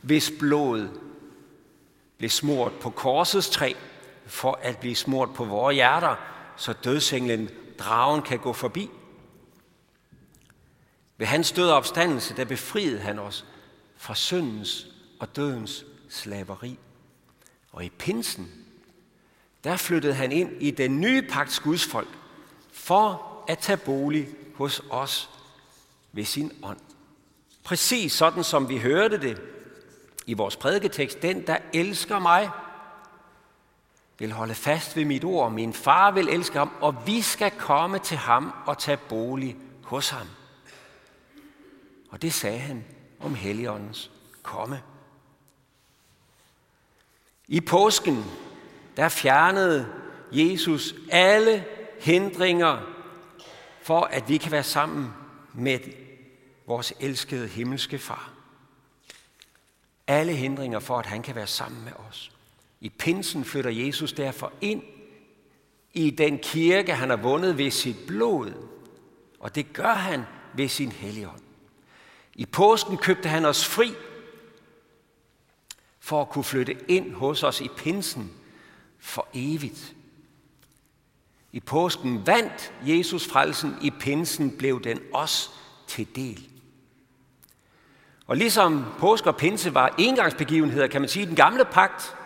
hvis 0.00 0.32
blod 0.38 0.88
blev 2.18 2.30
smurt 2.30 2.72
på 2.80 2.90
korsets 2.90 3.50
træ, 3.50 3.72
for 4.26 4.58
at 4.62 4.78
blive 4.78 4.96
smurt 4.96 5.28
på 5.34 5.44
vores 5.44 5.74
hjerter, 5.74 6.16
så 6.56 6.72
dødsenglen, 6.72 7.50
dragen, 7.78 8.22
kan 8.22 8.38
gå 8.38 8.52
forbi. 8.52 8.90
Ved 11.18 11.26
hans 11.26 11.52
død 11.52 11.70
og 11.70 11.76
opstandelse, 11.76 12.36
der 12.36 12.44
befriede 12.44 13.00
han 13.00 13.18
os 13.18 13.44
fra 13.96 14.14
syndens 14.14 14.86
og 15.20 15.36
dødens 15.36 15.84
slaveri. 16.08 16.78
Og 17.72 17.84
i 17.84 17.88
pinsen, 17.88 18.52
der 19.64 19.76
flyttede 19.76 20.14
han 20.14 20.32
ind 20.32 20.62
i 20.62 20.70
den 20.70 21.00
nye 21.00 21.22
pagts 21.22 21.60
Guds 21.60 21.86
folk, 21.86 22.08
for 22.72 23.34
at 23.48 23.58
tage 23.58 23.76
bolig 23.76 24.28
hos 24.54 24.82
os 24.90 25.30
ved 26.12 26.24
sin 26.24 26.52
ånd. 26.62 26.80
Præcis 27.64 28.12
sådan 28.12 28.44
som 28.44 28.68
vi 28.68 28.78
hørte 28.78 29.20
det 29.20 29.42
i 30.26 30.34
vores 30.34 30.56
prædiketekst. 30.56 31.22
Den, 31.22 31.46
der 31.46 31.56
elsker 31.72 32.18
mig, 32.18 32.50
vil 34.18 34.32
holde 34.32 34.54
fast 34.54 34.96
ved 34.96 35.04
mit 35.04 35.24
ord. 35.24 35.52
Min 35.52 35.72
far 35.72 36.10
vil 36.10 36.28
elske 36.28 36.58
ham, 36.58 36.70
og 36.80 37.06
vi 37.06 37.22
skal 37.22 37.50
komme 37.50 37.98
til 37.98 38.16
ham 38.16 38.52
og 38.66 38.78
tage 38.78 38.96
bolig 38.96 39.56
hos 39.82 40.08
ham. 40.08 40.26
Og 42.14 42.22
det 42.22 42.32
sagde 42.32 42.58
han 42.58 42.84
om 43.20 43.34
Helligåndens 43.34 44.10
komme. 44.42 44.82
I 47.48 47.60
påsken, 47.60 48.24
der 48.96 49.08
fjernede 49.08 49.88
Jesus 50.32 50.94
alle 51.10 51.64
hindringer 52.00 52.80
for, 53.82 54.00
at 54.00 54.28
vi 54.28 54.36
kan 54.36 54.52
være 54.52 54.62
sammen 54.62 55.12
med 55.54 55.78
vores 56.66 56.92
elskede 57.00 57.48
himmelske 57.48 57.98
far. 57.98 58.32
Alle 60.06 60.32
hindringer 60.32 60.78
for, 60.78 60.98
at 60.98 61.06
han 61.06 61.22
kan 61.22 61.34
være 61.34 61.46
sammen 61.46 61.84
med 61.84 61.92
os. 62.08 62.32
I 62.80 62.88
pinsen 62.88 63.44
flytter 63.44 63.70
Jesus 63.70 64.12
derfor 64.12 64.52
ind 64.60 64.82
i 65.92 66.10
den 66.10 66.38
kirke, 66.38 66.94
han 66.94 67.10
har 67.10 67.16
vundet 67.16 67.58
ved 67.58 67.70
sit 67.70 67.96
blod. 68.06 68.52
Og 69.40 69.54
det 69.54 69.72
gør 69.72 69.94
han 69.94 70.22
ved 70.56 70.68
sin 70.68 70.92
helligånd. 70.92 71.43
I 72.34 72.46
påsken 72.46 72.96
købte 72.96 73.28
han 73.28 73.44
os 73.44 73.64
fri 73.64 73.94
for 76.00 76.20
at 76.20 76.28
kunne 76.28 76.44
flytte 76.44 76.76
ind 76.90 77.14
hos 77.14 77.42
os 77.42 77.60
i 77.60 77.68
pinsen 77.76 78.32
for 78.98 79.28
evigt. 79.34 79.94
I 81.52 81.60
påsken 81.60 82.26
vandt 82.26 82.72
Jesus 82.82 83.28
frelsen, 83.28 83.76
i 83.82 83.90
pinsen 83.90 84.56
blev 84.56 84.82
den 84.82 85.00
os 85.12 85.50
til 85.86 86.16
del. 86.16 86.48
Og 88.26 88.36
ligesom 88.36 88.84
påske 88.98 89.28
og 89.28 89.36
pinse 89.36 89.74
var 89.74 89.94
engangsbegivenheder, 89.98 90.86
kan 90.86 91.00
man 91.00 91.08
sige, 91.08 91.26
den 91.26 91.36
gamle 91.36 91.64
pagt, 91.64 92.16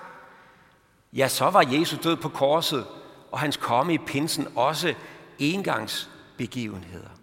ja, 1.12 1.28
så 1.28 1.50
var 1.50 1.62
Jesus 1.62 1.98
død 1.98 2.16
på 2.16 2.28
korset, 2.28 2.86
og 3.30 3.38
hans 3.38 3.56
komme 3.56 3.94
i 3.94 3.98
pinsen 3.98 4.48
også 4.56 4.94
engangsbegivenheder. 5.38 7.17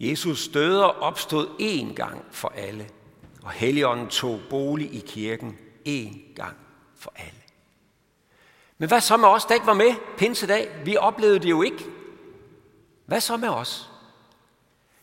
Jesus 0.00 0.48
døde 0.48 0.92
og 0.92 1.02
opstod 1.02 1.46
én 1.60 1.94
gang 1.94 2.24
for 2.30 2.52
alle, 2.56 2.88
og 3.42 3.50
Helligånden 3.50 4.08
tog 4.08 4.40
bolig 4.50 4.94
i 4.94 5.04
kirken 5.06 5.58
én 5.88 6.34
gang 6.34 6.56
for 6.96 7.12
alle. 7.16 7.40
Men 8.78 8.88
hvad 8.88 9.00
så 9.00 9.16
med 9.16 9.28
os, 9.28 9.44
der 9.44 9.54
ikke 9.54 9.66
var 9.66 9.74
med 9.74 9.94
pinsedag? 10.18 10.68
Vi 10.84 10.96
oplevede 10.96 11.38
det 11.38 11.50
jo 11.50 11.62
ikke. 11.62 11.84
Hvad 13.06 13.20
så 13.20 13.36
med 13.36 13.48
os? 13.48 13.90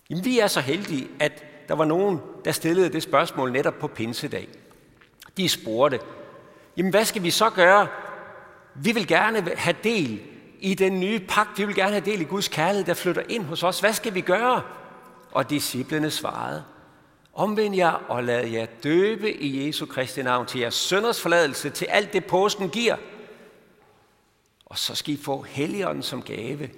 Jamen, 0.10 0.26
vi 0.26 0.40
er 0.40 0.48
så 0.48 0.62
heldige, 0.62 1.08
at 1.20 1.44
der 1.68 1.76
var 1.76 1.86
nogen, 1.86 2.20
der 2.46 2.52
stillede 2.52 2.94
det 2.94 3.04
spørgsmål 3.04 3.52
netop 3.52 3.80
på 3.80 3.88
pinsedag. 3.88 4.48
De 5.38 5.50
spurgte, 5.50 6.00
jamen 6.78 6.92
hvad 6.92 7.06
skal 7.06 7.24
vi 7.24 7.32
så 7.32 7.50
gøre? 7.50 7.88
Vi 8.76 8.92
vil 8.92 9.08
gerne 9.08 9.52
have 9.56 9.76
del 9.84 10.22
i 10.60 10.74
den 10.74 11.00
nye 11.00 11.20
pagt. 11.20 11.58
Vi 11.58 11.66
vil 11.66 11.76
gerne 11.76 11.92
have 11.92 12.06
del 12.06 12.22
i 12.22 12.24
Guds 12.24 12.48
kærlighed, 12.48 12.86
der 12.86 12.94
flytter 12.94 13.22
ind 13.30 13.46
hos 13.46 13.64
os. 13.64 13.80
Hvad 13.80 13.94
skal 13.94 14.14
vi 14.14 14.22
gøre? 14.22 14.62
Og 15.32 15.50
disciplene 15.50 16.12
svarede, 16.12 16.64
omvend 17.34 17.76
jer 17.76 17.92
og 17.92 18.24
lad 18.24 18.48
jer 18.48 18.66
døbe 18.84 19.34
i 19.34 19.68
Jesu 19.68 19.86
Kristi 19.86 20.22
navn 20.22 20.46
til 20.46 20.60
jeres 20.60 20.74
sønders 20.74 21.22
forladelse, 21.22 21.70
til 21.70 21.86
alt 21.86 22.14
det 22.14 22.26
påsken 22.26 22.70
giver. 22.70 22.98
Og 24.66 24.78
så 24.78 24.96
skal 24.96 25.14
I 25.14 25.18
få 25.18 25.42
Helligånden 25.42 26.04
som 26.04 26.22
gave. 26.22 26.70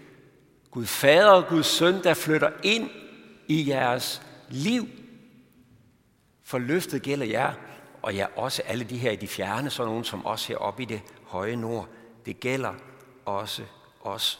Gud 0.71 0.85
Fader 0.85 1.29
og 1.29 1.47
Gud 1.47 1.63
Søn, 1.63 2.03
der 2.03 2.13
flytter 2.13 2.51
ind 2.63 2.89
i 3.47 3.69
jeres 3.69 4.21
liv. 4.49 4.87
For 6.43 6.57
løftet 6.57 7.01
gælder 7.01 7.25
jer, 7.25 7.53
og 8.01 8.15
ja, 8.15 8.25
også 8.35 8.61
alle 8.65 8.83
de 8.83 8.97
her 8.97 9.11
i 9.11 9.15
de 9.15 9.27
fjerne, 9.27 9.69
så 9.69 9.85
nogen 9.85 10.03
som 10.03 10.25
os 10.25 10.47
heroppe 10.47 10.83
i 10.83 10.85
det 10.85 11.01
høje 11.23 11.55
nord. 11.55 11.87
Det 12.25 12.39
gælder 12.39 12.73
også 13.25 13.63
os. 14.01 14.39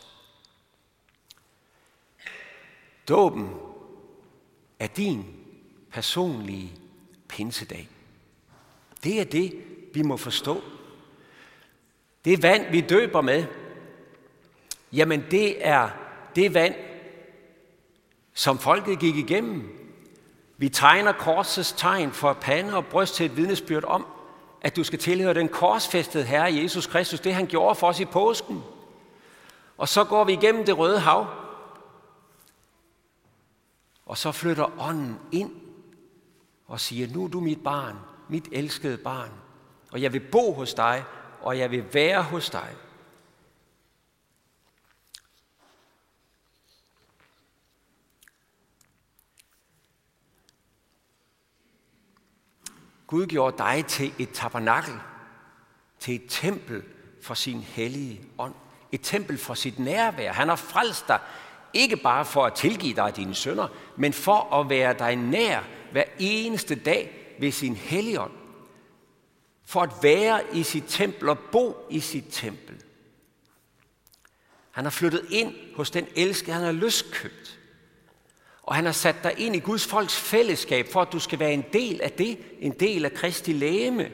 Dåben 3.10 3.73
er 4.84 4.88
din 4.88 5.26
personlige 5.92 6.72
pinsedag. 7.28 7.90
Det 9.04 9.20
er 9.20 9.24
det, 9.24 9.64
vi 9.94 10.02
må 10.02 10.18
forstå. 10.18 10.64
Det 12.26 12.44
vand, 12.44 12.72
vi 12.72 12.82
døber 12.82 13.22
med, 13.22 13.46
jamen 14.92 15.24
det 15.32 15.68
er 15.68 15.90
det 16.36 16.54
vand, 16.54 16.76
som 18.34 18.60
folket 18.60 19.00
gik 19.00 19.16
igennem. 19.16 19.80
Vi 20.58 20.70
tegner 20.70 21.12
korsets 21.12 21.72
tegn 21.72 22.12
for 22.12 22.34
pande 22.34 22.76
og 22.76 22.86
bryst 22.86 23.16
til 23.16 23.26
et 23.26 23.38
vidnesbyrd 23.38 23.84
om, 23.84 24.06
at 24.62 24.76
du 24.76 24.84
skal 24.84 25.00
tilhøre 25.00 25.34
den 25.34 25.50
korsfæstede 25.50 26.24
Herre 26.24 26.56
Jesus 26.56 26.88
Kristus, 26.88 27.20
det 27.20 27.34
han 27.34 27.48
gjorde 27.48 27.76
for 27.76 27.88
os 27.88 28.00
i 28.00 28.06
påsken. 28.06 28.64
Og 29.78 29.90
så 29.90 30.04
går 30.04 30.24
vi 30.24 30.34
igennem 30.34 30.66
det 30.66 30.78
røde 30.78 31.00
hav, 31.00 31.43
og 34.06 34.18
så 34.18 34.32
flytter 34.32 34.82
ånden 34.82 35.20
ind 35.32 35.52
og 36.68 36.80
siger, 36.80 37.08
nu 37.08 37.24
er 37.24 37.28
du 37.28 37.40
mit 37.40 37.64
barn, 37.64 37.98
mit 38.30 38.48
elskede 38.52 38.98
barn, 38.98 39.32
og 39.92 40.02
jeg 40.02 40.14
vil 40.14 40.28
bo 40.32 40.54
hos 40.54 40.74
dig, 40.74 41.04
og 41.42 41.58
jeg 41.58 41.72
vil 41.72 41.94
være 41.94 42.24
hos 42.24 42.50
dig. 42.50 42.76
Gud 53.08 53.28
gjorde 53.28 53.58
dig 53.58 53.86
til 53.86 54.14
et 54.20 54.30
tabernakel, 54.34 55.00
til 56.00 56.16
et 56.16 56.26
tempel 56.30 56.84
for 57.22 57.34
sin 57.34 57.60
hellige 57.60 58.22
ånd. 58.38 58.56
Et 58.92 59.02
tempel 59.04 59.38
for 59.38 59.54
sit 59.54 59.80
nærvær. 59.80 60.32
Han 60.32 60.50
har 60.50 60.56
frelst 60.56 61.08
dig, 61.08 61.20
ikke 61.74 61.98
bare 61.98 62.26
for 62.26 62.46
at 62.46 62.54
tilgive 62.54 62.96
dig 62.96 63.14
dine 63.16 63.36
sønder, 63.36 63.68
men 63.98 64.14
for 64.14 64.54
at 64.54 64.70
være 64.70 64.96
dig 65.00 65.16
nær 65.16 65.60
hver 65.92 66.04
eneste 66.20 66.76
dag 66.76 67.36
ved 67.40 67.52
sin 67.52 67.76
helligånd. 67.76 68.32
For 69.66 69.82
at 69.82 69.92
være 70.02 70.42
i 70.54 70.64
sit 70.64 70.84
tempel 70.88 71.30
og 71.30 71.40
bo 71.40 71.88
i 71.90 72.00
sit 72.00 72.26
tempel. 72.32 72.76
Han 74.72 74.84
har 74.84 74.92
flyttet 74.92 75.26
ind 75.32 75.54
hos 75.76 75.92
den 75.92 76.08
elskede, 76.16 76.54
han 76.54 76.66
har 76.66 76.72
lystkøbt. 76.72 77.60
Og 78.64 78.76
han 78.76 78.86
har 78.86 78.92
sat 78.92 79.16
dig 79.24 79.34
ind 79.38 79.56
i 79.56 79.60
Guds 79.60 79.88
folks 79.88 80.16
fællesskab, 80.16 80.88
for 80.92 81.02
at 81.02 81.12
du 81.12 81.20
skal 81.20 81.40
være 81.40 81.54
en 81.54 81.66
del 81.74 82.02
af 82.02 82.12
det, 82.12 82.38
en 82.60 82.72
del 82.72 83.06
af 83.06 83.14
Kristi 83.14 83.54
lægeme, 83.54 84.12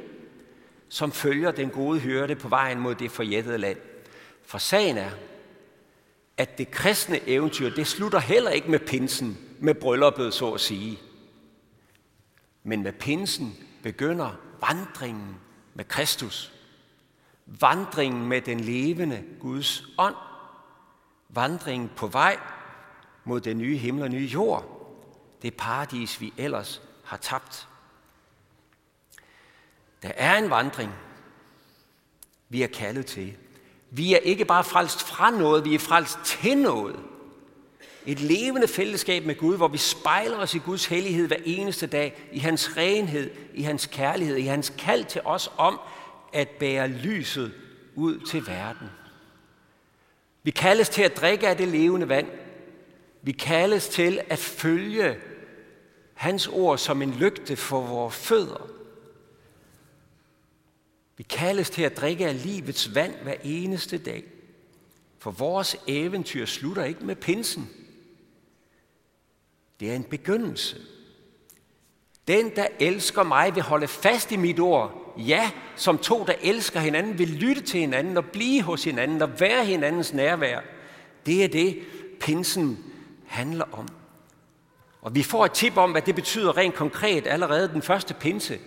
som 0.90 1.12
følger 1.12 1.52
den 1.52 1.70
gode 1.70 2.00
hyrde 2.00 2.36
på 2.36 2.48
vejen 2.48 2.80
mod 2.80 2.96
det 2.96 3.12
forjættede 3.12 3.58
land. 3.58 3.78
For 4.46 4.58
sagen 4.58 4.98
er, 4.98 5.10
at 6.40 6.58
det 6.58 6.72
kristne 6.72 7.30
eventyr, 7.30 7.70
det 7.70 7.88
slutter 7.88 8.20
heller 8.20 8.52
ikke 8.52 8.72
med 8.72 8.80
pinsen, 8.80 9.38
med 9.60 9.76
brylluppet, 9.76 10.34
så 10.34 10.52
at 10.52 10.62
sige. 10.62 11.00
Men 12.64 12.84
med 12.84 12.94
pinsen 12.94 13.58
begynder 13.84 14.32
vandringen 14.62 15.38
med 15.74 15.86
Kristus. 15.86 16.54
Vandringen 17.46 18.26
med 18.28 18.42
den 18.42 18.60
levende 18.60 19.24
Guds 19.40 19.84
ånd. 19.98 20.16
Vandringen 21.30 21.92
på 21.96 22.08
vej 22.08 22.40
mod 23.24 23.42
den 23.42 23.58
nye 23.58 23.78
himmel 23.78 24.04
og 24.04 24.10
nye 24.10 24.28
jord. 24.28 24.92
Det 25.42 25.58
paradis, 25.58 26.22
vi 26.22 26.34
ellers 26.38 26.82
har 27.04 27.18
tabt. 27.18 27.68
Der 30.02 30.12
er 30.16 30.38
en 30.38 30.50
vandring, 30.50 30.92
vi 32.50 32.62
er 32.62 32.68
kaldet 32.68 33.06
til. 33.06 33.38
Vi 33.92 34.14
er 34.14 34.18
ikke 34.18 34.46
bare 34.46 34.64
frelst 34.64 35.04
fra 35.04 35.32
noget, 35.32 35.66
vi 35.66 35.76
er 35.76 35.80
frelst 35.80 36.20
til 36.24 36.58
noget. 36.58 36.96
Et 38.06 38.20
levende 38.20 38.68
fællesskab 38.68 39.26
med 39.26 39.36
Gud, 39.36 39.58
hvor 39.58 39.68
vi 39.68 39.78
spejler 39.78 40.38
os 40.38 40.54
i 40.54 40.58
Guds 40.58 40.86
hellighed 40.86 41.28
hver 41.28 41.38
eneste 41.46 41.88
dag, 41.88 42.30
i 42.32 42.40
hans 42.40 42.78
renhed, 42.78 43.32
i 43.54 43.62
hans 43.62 43.86
kærlighed, 43.86 44.38
i 44.38 44.46
hans 44.46 44.74
kald 44.78 45.06
til 45.06 45.22
os 45.26 45.52
om 45.58 45.80
at 46.34 46.50
bære 46.50 46.88
lyset 46.88 47.52
ud 47.96 48.20
til 48.20 48.48
verden. 48.48 48.90
Vi 50.44 50.52
kaldes 50.52 50.90
til 50.90 51.02
at 51.02 51.18
drikke 51.18 51.48
af 51.48 51.58
det 51.58 51.68
levende 51.68 52.10
vand, 52.10 52.28
vi 53.22 53.32
kaldes 53.32 53.88
til 53.88 54.22
at 54.30 54.40
følge 54.40 55.18
hans 56.14 56.48
ord 56.48 56.78
som 56.78 57.02
en 57.02 57.12
lygte 57.12 57.56
for 57.56 57.82
vores 57.82 58.16
fødder. 58.16 58.79
Vi 61.20 61.24
kaldes 61.24 61.70
til 61.70 61.82
at 61.82 61.98
drikke 61.98 62.28
af 62.28 62.44
livets 62.44 62.96
vand 62.96 63.16
hver 63.24 63.34
eneste 63.44 63.98
dag. 63.98 64.24
For 65.18 65.32
vores 65.32 65.78
eventyr 65.88 66.46
slutter 66.46 66.84
ikke 66.84 67.06
med 67.06 67.16
pinsen. 67.16 67.70
Det 69.80 69.92
er 69.92 69.96
en 69.96 70.04
begyndelse. 70.04 70.78
Den, 72.28 72.56
der 72.56 72.68
elsker 72.80 73.24
mig, 73.24 73.56
vil 73.56 73.64
holde 73.64 73.88
fast 73.88 74.32
i 74.32 74.36
mit 74.36 74.60
ord. 74.60 75.14
Ja, 75.18 75.52
som 75.76 75.98
to, 75.98 76.24
der 76.24 76.34
elsker 76.42 76.80
hinanden, 76.80 77.20
vil 77.20 77.30
lytte 77.30 77.62
til 77.62 77.80
hinanden 77.80 78.18
og 78.18 78.26
blive 78.26 78.62
hos 78.62 78.84
hinanden 78.84 79.22
og 79.22 79.40
være 79.40 79.66
hinandens 79.66 80.14
nærvær. 80.14 80.60
Det 81.26 81.44
er 81.44 81.48
det, 81.48 81.80
pinsen 82.20 82.94
handler 83.28 83.66
om. 83.72 83.88
Og 85.02 85.16
vi 85.16 85.24
får 85.24 85.46
et 85.46 85.52
tip 85.52 85.78
om, 85.78 85.92
hvad 85.92 86.02
det 86.02 86.16
betyder 86.16 86.58
rent 86.58 86.76
konkret 86.76 87.28
allerede 87.28 87.68
den 87.68 87.82
første 87.82 88.14
pinse. 88.14 88.60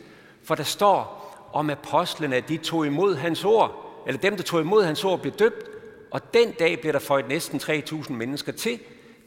For 0.44 0.54
der 0.54 0.64
står 0.64 1.21
om 1.52 1.70
apostlene, 1.70 2.36
at 2.36 2.48
de 2.48 2.56
tog 2.56 2.86
imod 2.86 3.16
hans 3.16 3.44
ord, 3.44 4.02
eller 4.06 4.20
dem, 4.20 4.36
der 4.36 4.42
tog 4.42 4.60
imod 4.60 4.84
hans 4.84 5.04
ord, 5.04 5.20
blev 5.20 5.32
døbt. 5.32 5.68
Og 6.10 6.34
den 6.34 6.52
dag 6.52 6.80
blev 6.80 6.92
der 6.92 6.98
føjet 6.98 7.28
næsten 7.28 7.60
3.000 7.60 8.12
mennesker 8.12 8.52
til. 8.52 8.80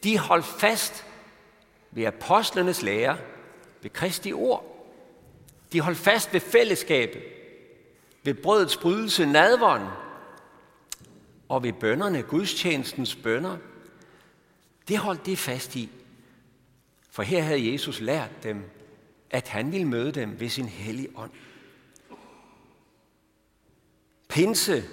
De 0.04 0.18
holdt 0.18 0.46
fast 0.46 1.06
ved 1.92 2.06
apostlenes 2.06 2.82
lære, 2.82 3.18
ved 3.82 3.90
Kristi 3.90 4.34
ord. 4.34 4.76
De 5.74 5.82
holdt 5.82 5.98
fast 5.98 6.34
ved 6.34 6.40
fællesskabet, 6.40 7.22
ved 8.24 8.34
brødets 8.34 8.78
brydelse, 8.78 9.26
nadvånden, 9.26 9.90
og 11.50 11.64
ved 11.64 11.74
bønderne, 11.74 12.22
gudstjenestens 12.22 13.16
bønder, 13.16 13.58
det 14.88 14.98
holdt 14.98 15.26
de 15.26 15.38
fast 15.38 15.76
i. 15.76 15.90
For 17.12 17.24
her 17.24 17.42
havde 17.42 17.72
Jesus 17.72 18.00
lært 18.00 18.44
dem, 18.44 18.64
at 19.30 19.48
han 19.48 19.72
ville 19.72 19.88
møde 19.88 20.12
dem 20.12 20.40
ved 20.40 20.50
sin 20.50 20.66
hellige 20.66 21.10
ånd. 21.16 21.32
Pinse, 24.36 24.84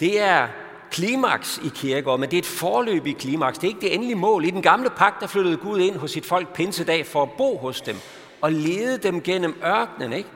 det 0.00 0.20
er 0.20 0.48
klimaks 0.90 1.60
i 1.64 1.68
kirkeåret, 1.74 2.20
men 2.20 2.30
det 2.30 2.36
er 2.36 2.42
et 2.42 2.46
forløb 2.46 3.06
i 3.06 3.12
klimaks. 3.12 3.58
Det 3.58 3.66
er 3.66 3.68
ikke 3.68 3.80
det 3.80 3.94
endelige 3.94 4.14
mål. 4.14 4.44
I 4.44 4.50
den 4.50 4.62
gamle 4.62 4.90
pagt, 4.90 5.20
der 5.20 5.26
flyttede 5.26 5.56
Gud 5.56 5.80
ind 5.80 5.96
hos 5.96 6.10
sit 6.10 6.26
folk 6.26 6.54
pinsedag 6.54 7.06
for 7.06 7.22
at 7.22 7.30
bo 7.38 7.56
hos 7.56 7.80
dem 7.80 7.96
og 8.40 8.52
lede 8.52 8.98
dem 8.98 9.22
gennem 9.22 9.56
ørkenen, 9.64 10.12
ikke? 10.12 10.28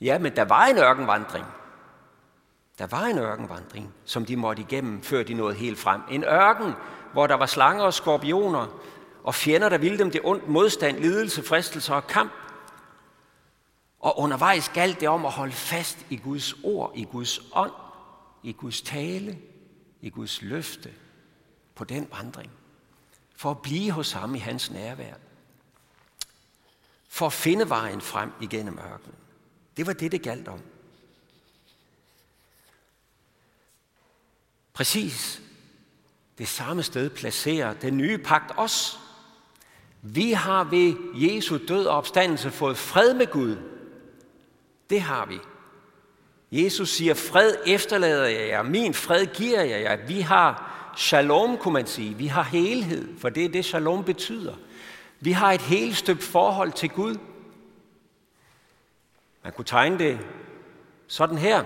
Ja, 0.00 0.18
men 0.18 0.36
der 0.36 0.44
var 0.44 0.66
en 0.66 0.78
ørkenvandring. 0.78 1.46
Der 2.78 2.86
var 2.86 3.04
en 3.04 3.18
ørkenvandring, 3.18 3.94
som 4.04 4.24
de 4.24 4.36
måtte 4.36 4.62
igennem, 4.62 5.02
før 5.02 5.22
de 5.22 5.34
nåede 5.34 5.54
helt 5.54 5.78
frem. 5.78 6.00
En 6.10 6.24
ørken, 6.24 6.72
hvor 7.12 7.26
der 7.26 7.34
var 7.34 7.46
slanger 7.46 7.84
og 7.84 7.94
skorpioner, 7.94 8.80
og 9.24 9.34
fjender, 9.34 9.68
der 9.68 9.78
ville 9.78 9.98
dem 9.98 10.10
det 10.10 10.20
ondt 10.24 10.48
modstand, 10.48 10.98
lidelse, 10.98 11.42
fristelser 11.42 11.94
og 11.94 12.06
kamp. 12.06 12.32
Og 14.00 14.18
undervejs 14.18 14.68
galt 14.68 15.00
det 15.00 15.08
om 15.08 15.26
at 15.26 15.32
holde 15.32 15.52
fast 15.52 16.06
i 16.10 16.16
Guds 16.16 16.54
ord, 16.62 16.92
i 16.94 17.04
Guds 17.04 17.40
ånd, 17.52 17.72
i 18.42 18.52
Guds 18.52 18.82
tale, 18.82 19.38
i 20.00 20.10
Guds 20.10 20.42
løfte 20.42 20.94
på 21.74 21.84
den 21.84 22.08
vandring. 22.12 22.50
for 23.36 23.50
at 23.50 23.62
blive 23.62 23.90
hos 23.90 24.12
ham 24.12 24.34
i 24.34 24.38
hans 24.38 24.70
nærvær. 24.70 25.14
For 27.08 27.26
at 27.26 27.32
finde 27.32 27.68
vejen 27.68 28.00
frem 28.00 28.32
igennem 28.40 28.78
ørkenen. 28.78 29.16
Det 29.76 29.86
var 29.86 29.92
det, 29.92 30.12
det 30.12 30.22
galt 30.22 30.48
om. 30.48 30.60
Præcis 34.72 35.42
det 36.38 36.48
samme 36.48 36.82
sted 36.82 37.10
placerer 37.10 37.74
den 37.74 37.96
nye 37.96 38.18
pagt 38.18 38.52
os. 38.56 38.98
Vi 40.02 40.32
har 40.32 40.64
ved 40.64 40.94
Jesu 41.14 41.58
død 41.68 41.86
og 41.86 41.96
opstandelse 41.96 42.50
fået 42.50 42.78
fred 42.78 43.14
med 43.14 43.26
Gud. 43.26 43.56
Det 44.90 45.00
har 45.00 45.26
vi. 45.26 45.38
Jesus 46.52 46.88
siger, 46.90 47.14
fred 47.14 47.54
efterlader 47.66 48.24
jeg 48.24 48.48
jer, 48.48 48.62
min 48.62 48.94
fred 48.94 49.26
giver 49.26 49.62
jeg 49.62 49.82
jer. 49.82 50.06
Vi 50.06 50.20
har 50.20 50.70
shalom, 50.96 51.56
kunne 51.56 51.74
man 51.74 51.86
sige. 51.86 52.14
Vi 52.14 52.26
har 52.26 52.42
helhed, 52.42 53.18
for 53.18 53.28
det 53.28 53.44
er 53.44 53.48
det, 53.48 53.64
shalom 53.64 54.04
betyder. 54.04 54.54
Vi 55.20 55.32
har 55.32 55.52
et 55.52 55.60
helt 55.60 55.96
støbt 55.96 56.22
forhold 56.22 56.72
til 56.72 56.88
Gud. 56.88 57.16
Man 59.44 59.52
kunne 59.52 59.64
tegne 59.64 59.98
det 59.98 60.18
sådan 61.06 61.38
her. 61.38 61.64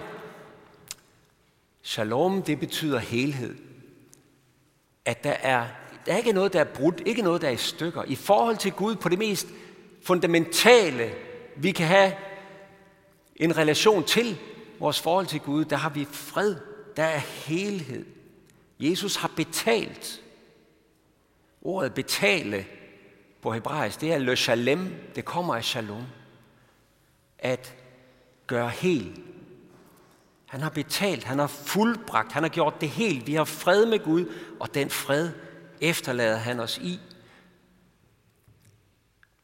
Shalom, 1.83 2.43
det 2.43 2.61
betyder 2.61 2.99
helhed. 2.99 3.57
At 5.05 5.25
der 5.25 5.37
er, 5.43 5.67
der 6.07 6.13
er 6.13 6.17
ikke 6.17 6.33
noget, 6.33 6.53
der 6.53 6.61
er 6.61 6.65
brudt, 6.65 7.03
ikke 7.07 7.23
noget, 7.23 7.43
der 7.43 7.49
er 7.49 7.53
i 7.53 7.57
stykker. 7.57 8.03
I 8.07 8.15
forhold 8.15 8.57
til 8.57 8.73
Gud 8.73 8.95
på 8.95 9.09
det 9.09 9.19
mest 9.19 9.47
fundamentale, 10.03 11.15
vi 11.57 11.71
kan 11.71 11.87
have 11.87 12.13
en 13.37 13.57
relation 13.57 14.05
til 14.05 14.39
vores 14.79 15.01
forhold 15.01 15.27
til 15.27 15.41
Gud, 15.41 15.65
der 15.65 15.77
har 15.77 15.89
vi 15.89 16.05
fred, 16.05 16.57
der 16.97 17.05
er 17.05 17.19
helhed. 17.19 18.07
Jesus 18.81 19.17
har 19.17 19.31
betalt. 19.37 20.23
Ordet 21.63 21.95
betale 21.95 22.67
på 23.43 23.53
hebraisk, 23.53 24.01
det 24.01 24.13
er 24.13 24.19
le 24.19 24.37
shalem, 24.37 24.95
det 25.15 25.25
kommer 25.25 25.55
af 25.55 25.65
shalom. 25.65 26.07
At 27.39 27.75
gøre 28.47 28.71
helt. 28.71 29.21
Han 30.47 30.61
har 30.61 30.71
betalt, 30.71 31.25
han 31.25 31.39
har 31.39 31.47
fuldbragt, 31.47 32.33
han 32.33 32.43
har 32.43 32.51
gjort 32.51 32.81
det 32.81 32.89
helt. 32.89 33.27
Vi 33.27 33.35
har 33.35 33.45
fred 33.45 33.87
med 33.87 33.99
Gud, 33.99 34.33
og 34.61 34.75
den 34.75 34.91
fred 34.91 35.31
efterlader 35.81 36.37
han 36.37 36.61
os 36.61 36.79
i. 36.79 37.01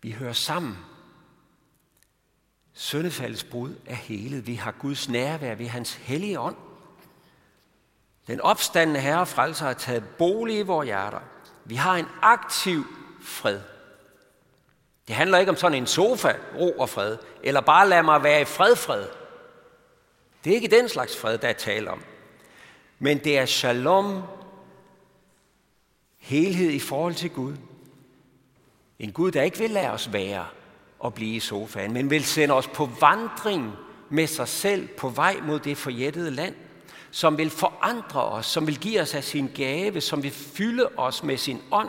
Vi 0.02 0.10
hører 0.10 0.32
sammen. 0.32 0.78
Søndefaldets 2.80 3.44
brud 3.44 3.74
er 3.86 3.94
helet. 3.94 4.46
Vi 4.46 4.54
har 4.54 4.72
Guds 4.72 5.08
nærvær 5.08 5.54
ved 5.54 5.66
hans 5.66 5.94
hellige 5.94 6.40
ånd. 6.40 6.56
Den 8.26 8.40
opstandende 8.40 9.00
Herre 9.00 9.26
frelser 9.26 9.66
har 9.66 9.72
taget 9.72 10.04
bolig 10.18 10.58
i 10.58 10.62
vores 10.62 10.86
hjerter. 10.86 11.20
Vi 11.64 11.74
har 11.74 11.96
en 11.96 12.06
aktiv 12.22 12.84
fred. 13.22 13.60
Det 15.08 15.14
handler 15.16 15.38
ikke 15.38 15.50
om 15.50 15.56
sådan 15.56 15.78
en 15.78 15.86
sofa, 15.86 16.32
ro 16.54 16.70
og 16.70 16.88
fred, 16.88 17.18
eller 17.42 17.60
bare 17.60 17.88
lad 17.88 18.02
mig 18.02 18.22
være 18.22 18.40
i 18.40 18.44
fred, 18.44 18.76
fred. 18.76 19.06
Det 20.44 20.50
er 20.50 20.54
ikke 20.54 20.76
den 20.76 20.88
slags 20.88 21.16
fred, 21.16 21.38
der 21.38 21.48
er 21.48 21.52
tale 21.52 21.90
om. 21.90 22.02
Men 22.98 23.18
det 23.18 23.38
er 23.38 23.46
shalom, 23.46 24.22
helhed 26.18 26.70
i 26.70 26.80
forhold 26.80 27.14
til 27.14 27.30
Gud. 27.30 27.56
En 28.98 29.12
Gud, 29.12 29.30
der 29.30 29.42
ikke 29.42 29.58
vil 29.58 29.70
lade 29.70 29.90
os 29.90 30.12
være 30.12 30.46
og 31.00 31.14
blive 31.14 31.36
i 31.36 31.40
sofaen, 31.40 31.92
men 31.92 32.10
vil 32.10 32.24
sende 32.24 32.54
os 32.54 32.68
på 32.68 32.90
vandring 33.00 33.72
med 34.08 34.26
sig 34.26 34.48
selv 34.48 34.88
på 34.88 35.08
vej 35.08 35.40
mod 35.42 35.60
det 35.60 35.76
forjættede 35.76 36.30
land, 36.30 36.54
som 37.10 37.38
vil 37.38 37.50
forandre 37.50 38.24
os, 38.24 38.46
som 38.46 38.66
vil 38.66 38.78
give 38.78 39.00
os 39.00 39.14
af 39.14 39.24
sin 39.24 39.50
gave, 39.54 40.00
som 40.00 40.22
vil 40.22 40.30
fylde 40.30 40.88
os 40.96 41.22
med 41.22 41.36
sin 41.36 41.58
ånd, 41.70 41.88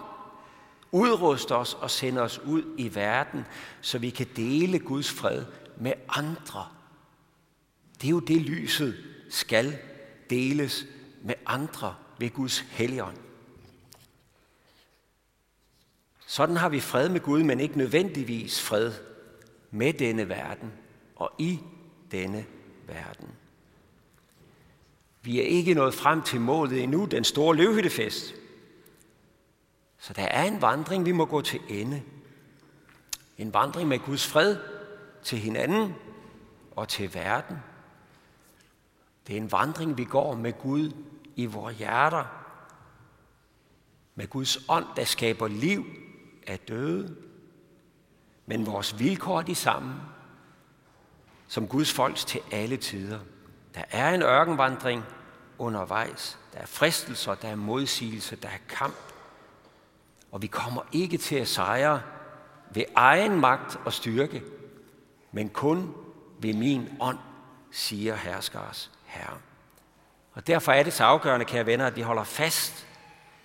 udruste 0.92 1.56
os 1.56 1.74
og 1.74 1.92
sende 1.92 2.22
os 2.22 2.40
ud 2.40 2.64
i 2.78 2.96
verden, 2.96 3.46
så 3.82 3.98
vi 3.98 4.10
kan 4.10 4.28
dele 4.36 4.80
Guds 4.80 5.12
fred 5.12 5.46
med 5.78 5.94
andre. 6.10 6.66
Det 8.02 8.08
er 8.08 8.12
jo 8.12 8.20
det, 8.20 8.42
lyset 8.42 8.98
skal 9.30 9.78
deles 10.30 10.86
med 11.24 11.36
andre 11.46 11.96
ved 12.20 12.30
Guds 12.30 12.60
helligånd. 12.60 13.18
Sådan 16.32 16.58
har 16.58 16.70
vi 16.70 16.80
fred 16.80 17.10
med 17.10 17.20
Gud, 17.20 17.44
men 17.44 17.60
ikke 17.60 17.78
nødvendigvis 17.78 18.62
fred 18.62 18.94
med 19.72 19.94
denne 19.94 20.30
verden 20.30 20.74
og 21.16 21.32
i 21.38 21.60
denne 22.12 22.46
verden. 22.88 23.30
Vi 25.22 25.40
er 25.40 25.44
ikke 25.44 25.74
nået 25.74 25.94
frem 25.94 26.22
til 26.22 26.42
målet 26.42 26.84
endnu, 26.84 27.06
den 27.06 27.24
store 27.24 27.56
løvhyttefest. 27.56 28.36
Så 29.98 30.14
der 30.14 30.24
er 30.24 30.44
en 30.44 30.62
vandring, 30.62 31.06
vi 31.06 31.12
må 31.12 31.26
gå 31.26 31.42
til 31.42 31.60
ende. 31.70 32.02
En 33.38 33.54
vandring 33.54 33.88
med 33.88 34.00
Guds 34.00 34.28
fred 34.28 34.58
til 35.24 35.38
hinanden 35.38 35.94
og 36.76 36.88
til 36.88 37.14
verden. 37.14 37.58
Det 39.28 39.34
er 39.34 39.42
en 39.42 39.52
vandring, 39.52 39.98
vi 39.98 40.04
går 40.04 40.36
med 40.36 40.54
Gud 40.54 40.92
i 41.36 41.46
vores 41.46 41.78
hjerter. 41.78 42.26
Med 44.16 44.28
Guds 44.28 44.58
ånd, 44.70 44.86
der 44.96 45.06
skaber 45.06 45.48
liv 45.48 45.86
er 46.48 46.58
døde. 46.58 47.16
Men 48.46 48.66
vores 48.66 49.00
vilkår 49.00 49.40
er 49.40 49.44
de 49.44 49.56
samme 49.56 49.94
som 51.48 51.68
Guds 51.68 51.94
folks 51.94 52.26
til 52.26 52.42
alle 52.52 52.78
tider. 52.78 53.20
Der 53.76 53.84
er 53.92 54.10
en 54.10 54.22
ørkenvandring 54.22 55.04
undervejs. 55.58 56.40
Der 56.54 56.60
er 56.60 56.66
fristelser, 56.66 57.36
der 57.36 57.48
er 57.48 57.56
modsigelse, 57.56 58.36
der 58.36 58.48
er 58.48 58.58
kamp. 58.70 58.96
Og 60.32 60.42
vi 60.42 60.48
kommer 60.48 60.82
ikke 60.92 61.18
til 61.18 61.36
at 61.36 61.48
sejre 61.48 62.02
ved 62.74 62.84
egen 62.96 63.40
magt 63.40 63.80
og 63.86 63.94
styrke, 63.94 64.44
men 65.32 65.50
kun 65.50 65.96
ved 66.40 66.54
min 66.54 66.90
ånd, 67.00 67.18
siger 67.72 68.16
herskers 68.16 68.92
herre. 69.06 69.38
Og 70.34 70.48
derfor 70.48 70.72
er 70.72 70.84
det 70.84 70.94
så 70.94 71.04
afgørende, 71.04 71.46
kære 71.46 71.66
venner, 71.66 71.88
at 71.88 71.96
vi 71.96 72.02
holder 72.02 72.24
fast 72.24 72.88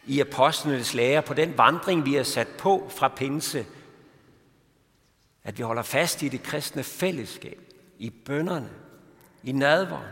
i 0.06 0.20
apostlenes 0.20 0.94
lære 0.94 1.22
på 1.22 1.34
den 1.34 1.58
vandring, 1.58 2.04
vi 2.04 2.14
er 2.14 2.22
sat 2.22 2.48
på 2.48 2.90
fra 2.96 3.08
pinse. 3.08 3.66
At 5.44 5.58
vi 5.58 5.62
holder 5.62 5.82
fast 5.82 6.22
i 6.22 6.28
det 6.28 6.42
kristne 6.42 6.82
fællesskab, 6.82 7.60
i 7.98 8.10
bønderne, 8.10 8.70
i 9.42 9.52
nadveren, 9.52 10.10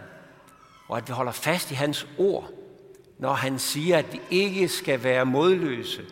og 0.88 0.96
at 0.96 1.08
vi 1.08 1.12
holder 1.12 1.32
fast 1.32 1.70
i 1.70 1.74
hans 1.74 2.06
ord, 2.18 2.50
når 3.18 3.32
han 3.32 3.58
siger, 3.58 3.98
at 3.98 4.12
vi 4.12 4.20
ikke 4.30 4.68
skal 4.68 5.02
være 5.02 5.26
modløse 5.26 6.06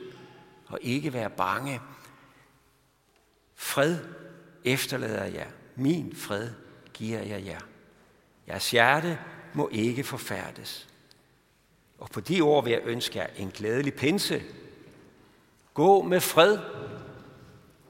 og 0.66 0.79
ikke 0.83 1.12
være 1.12 1.31
bange. 1.31 1.81
Fred 3.55 3.99
efterlader 4.64 5.25
jeg. 5.25 5.47
Min 5.77 6.16
fred 6.16 6.51
giver 6.92 7.23
jeg 7.23 7.45
jer. 7.45 7.61
Jeres 8.49 8.71
hjerte 8.71 9.18
må 9.55 9.68
ikke 9.73 10.05
forfærdes. 10.05 10.88
Og 12.03 12.09
på 12.11 12.21
de 12.21 12.41
ord 12.41 12.65
vil 12.65 12.71
jeg 12.71 12.81
ønske 12.85 13.19
jer 13.19 13.27
en 13.37 13.51
glædelig 13.51 13.95
pinse. 13.95 14.43
Gå 15.75 16.03
med 16.03 16.21
fred 16.21 16.59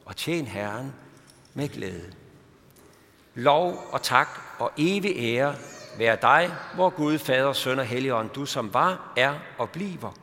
og 0.05 0.17
tjen 0.17 0.47
Herren 0.47 0.95
med 1.55 1.69
glæde. 1.69 2.13
Lov 3.35 3.89
og 3.93 4.03
tak 4.03 4.29
og 4.59 4.73
evig 4.77 5.17
ære 5.17 5.57
være 5.99 6.19
dig, 6.23 6.55
hvor 6.75 6.91
Gud, 6.91 7.19
Fader, 7.19 7.53
Søn 7.53 7.79
og 7.79 7.85
Helligånd, 7.85 8.31
du 8.31 8.47
som 8.47 8.75
var, 8.75 9.13
er 9.17 9.35
og 9.59 9.71
bliver. 9.71 10.17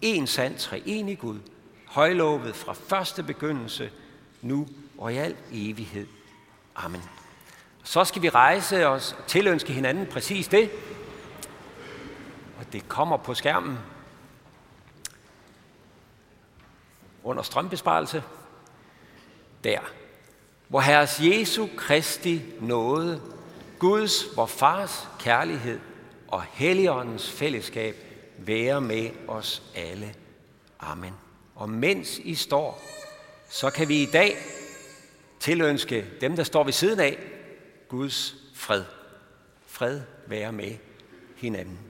En 0.00 0.26
sand 0.26 0.58
treenig 0.58 1.18
Gud, 1.18 1.38
højlovet 1.86 2.56
fra 2.56 2.72
første 2.72 3.22
begyndelse, 3.22 3.90
nu 4.42 4.68
og 4.98 5.14
i 5.14 5.16
al 5.16 5.36
evighed. 5.52 6.06
Amen. 6.76 7.02
Så 7.84 8.04
skal 8.04 8.22
vi 8.22 8.28
rejse 8.28 8.86
os 8.86 9.16
og 9.18 9.26
tilønske 9.26 9.72
hinanden 9.72 10.06
præcis 10.06 10.48
det. 10.48 10.70
Og 12.58 12.72
det 12.72 12.88
kommer 12.88 13.16
på 13.16 13.34
skærmen 13.34 13.78
under 17.24 17.42
strømbesparelse. 17.42 18.22
Der. 19.64 19.80
Hvor 20.68 20.80
Herres 20.80 21.20
Jesu 21.20 21.68
Kristi 21.76 22.42
nåde, 22.60 23.22
Guds, 23.78 24.36
vor 24.36 24.46
Fars 24.46 25.08
kærlighed 25.18 25.80
og 26.28 26.42
Helligåndens 26.42 27.30
fællesskab 27.30 27.96
være 28.38 28.80
med 28.80 29.10
os 29.28 29.62
alle. 29.74 30.14
Amen. 30.80 31.14
Og 31.54 31.70
mens 31.70 32.18
I 32.18 32.34
står, 32.34 32.82
så 33.48 33.70
kan 33.70 33.88
vi 33.88 34.02
i 34.02 34.06
dag 34.06 34.36
tilønske 35.40 36.06
dem, 36.20 36.36
der 36.36 36.44
står 36.44 36.64
ved 36.64 36.72
siden 36.72 37.00
af, 37.00 37.18
Guds 37.88 38.34
fred. 38.54 38.84
Fred 39.66 40.00
være 40.26 40.52
med 40.52 40.76
hinanden. 41.36 41.85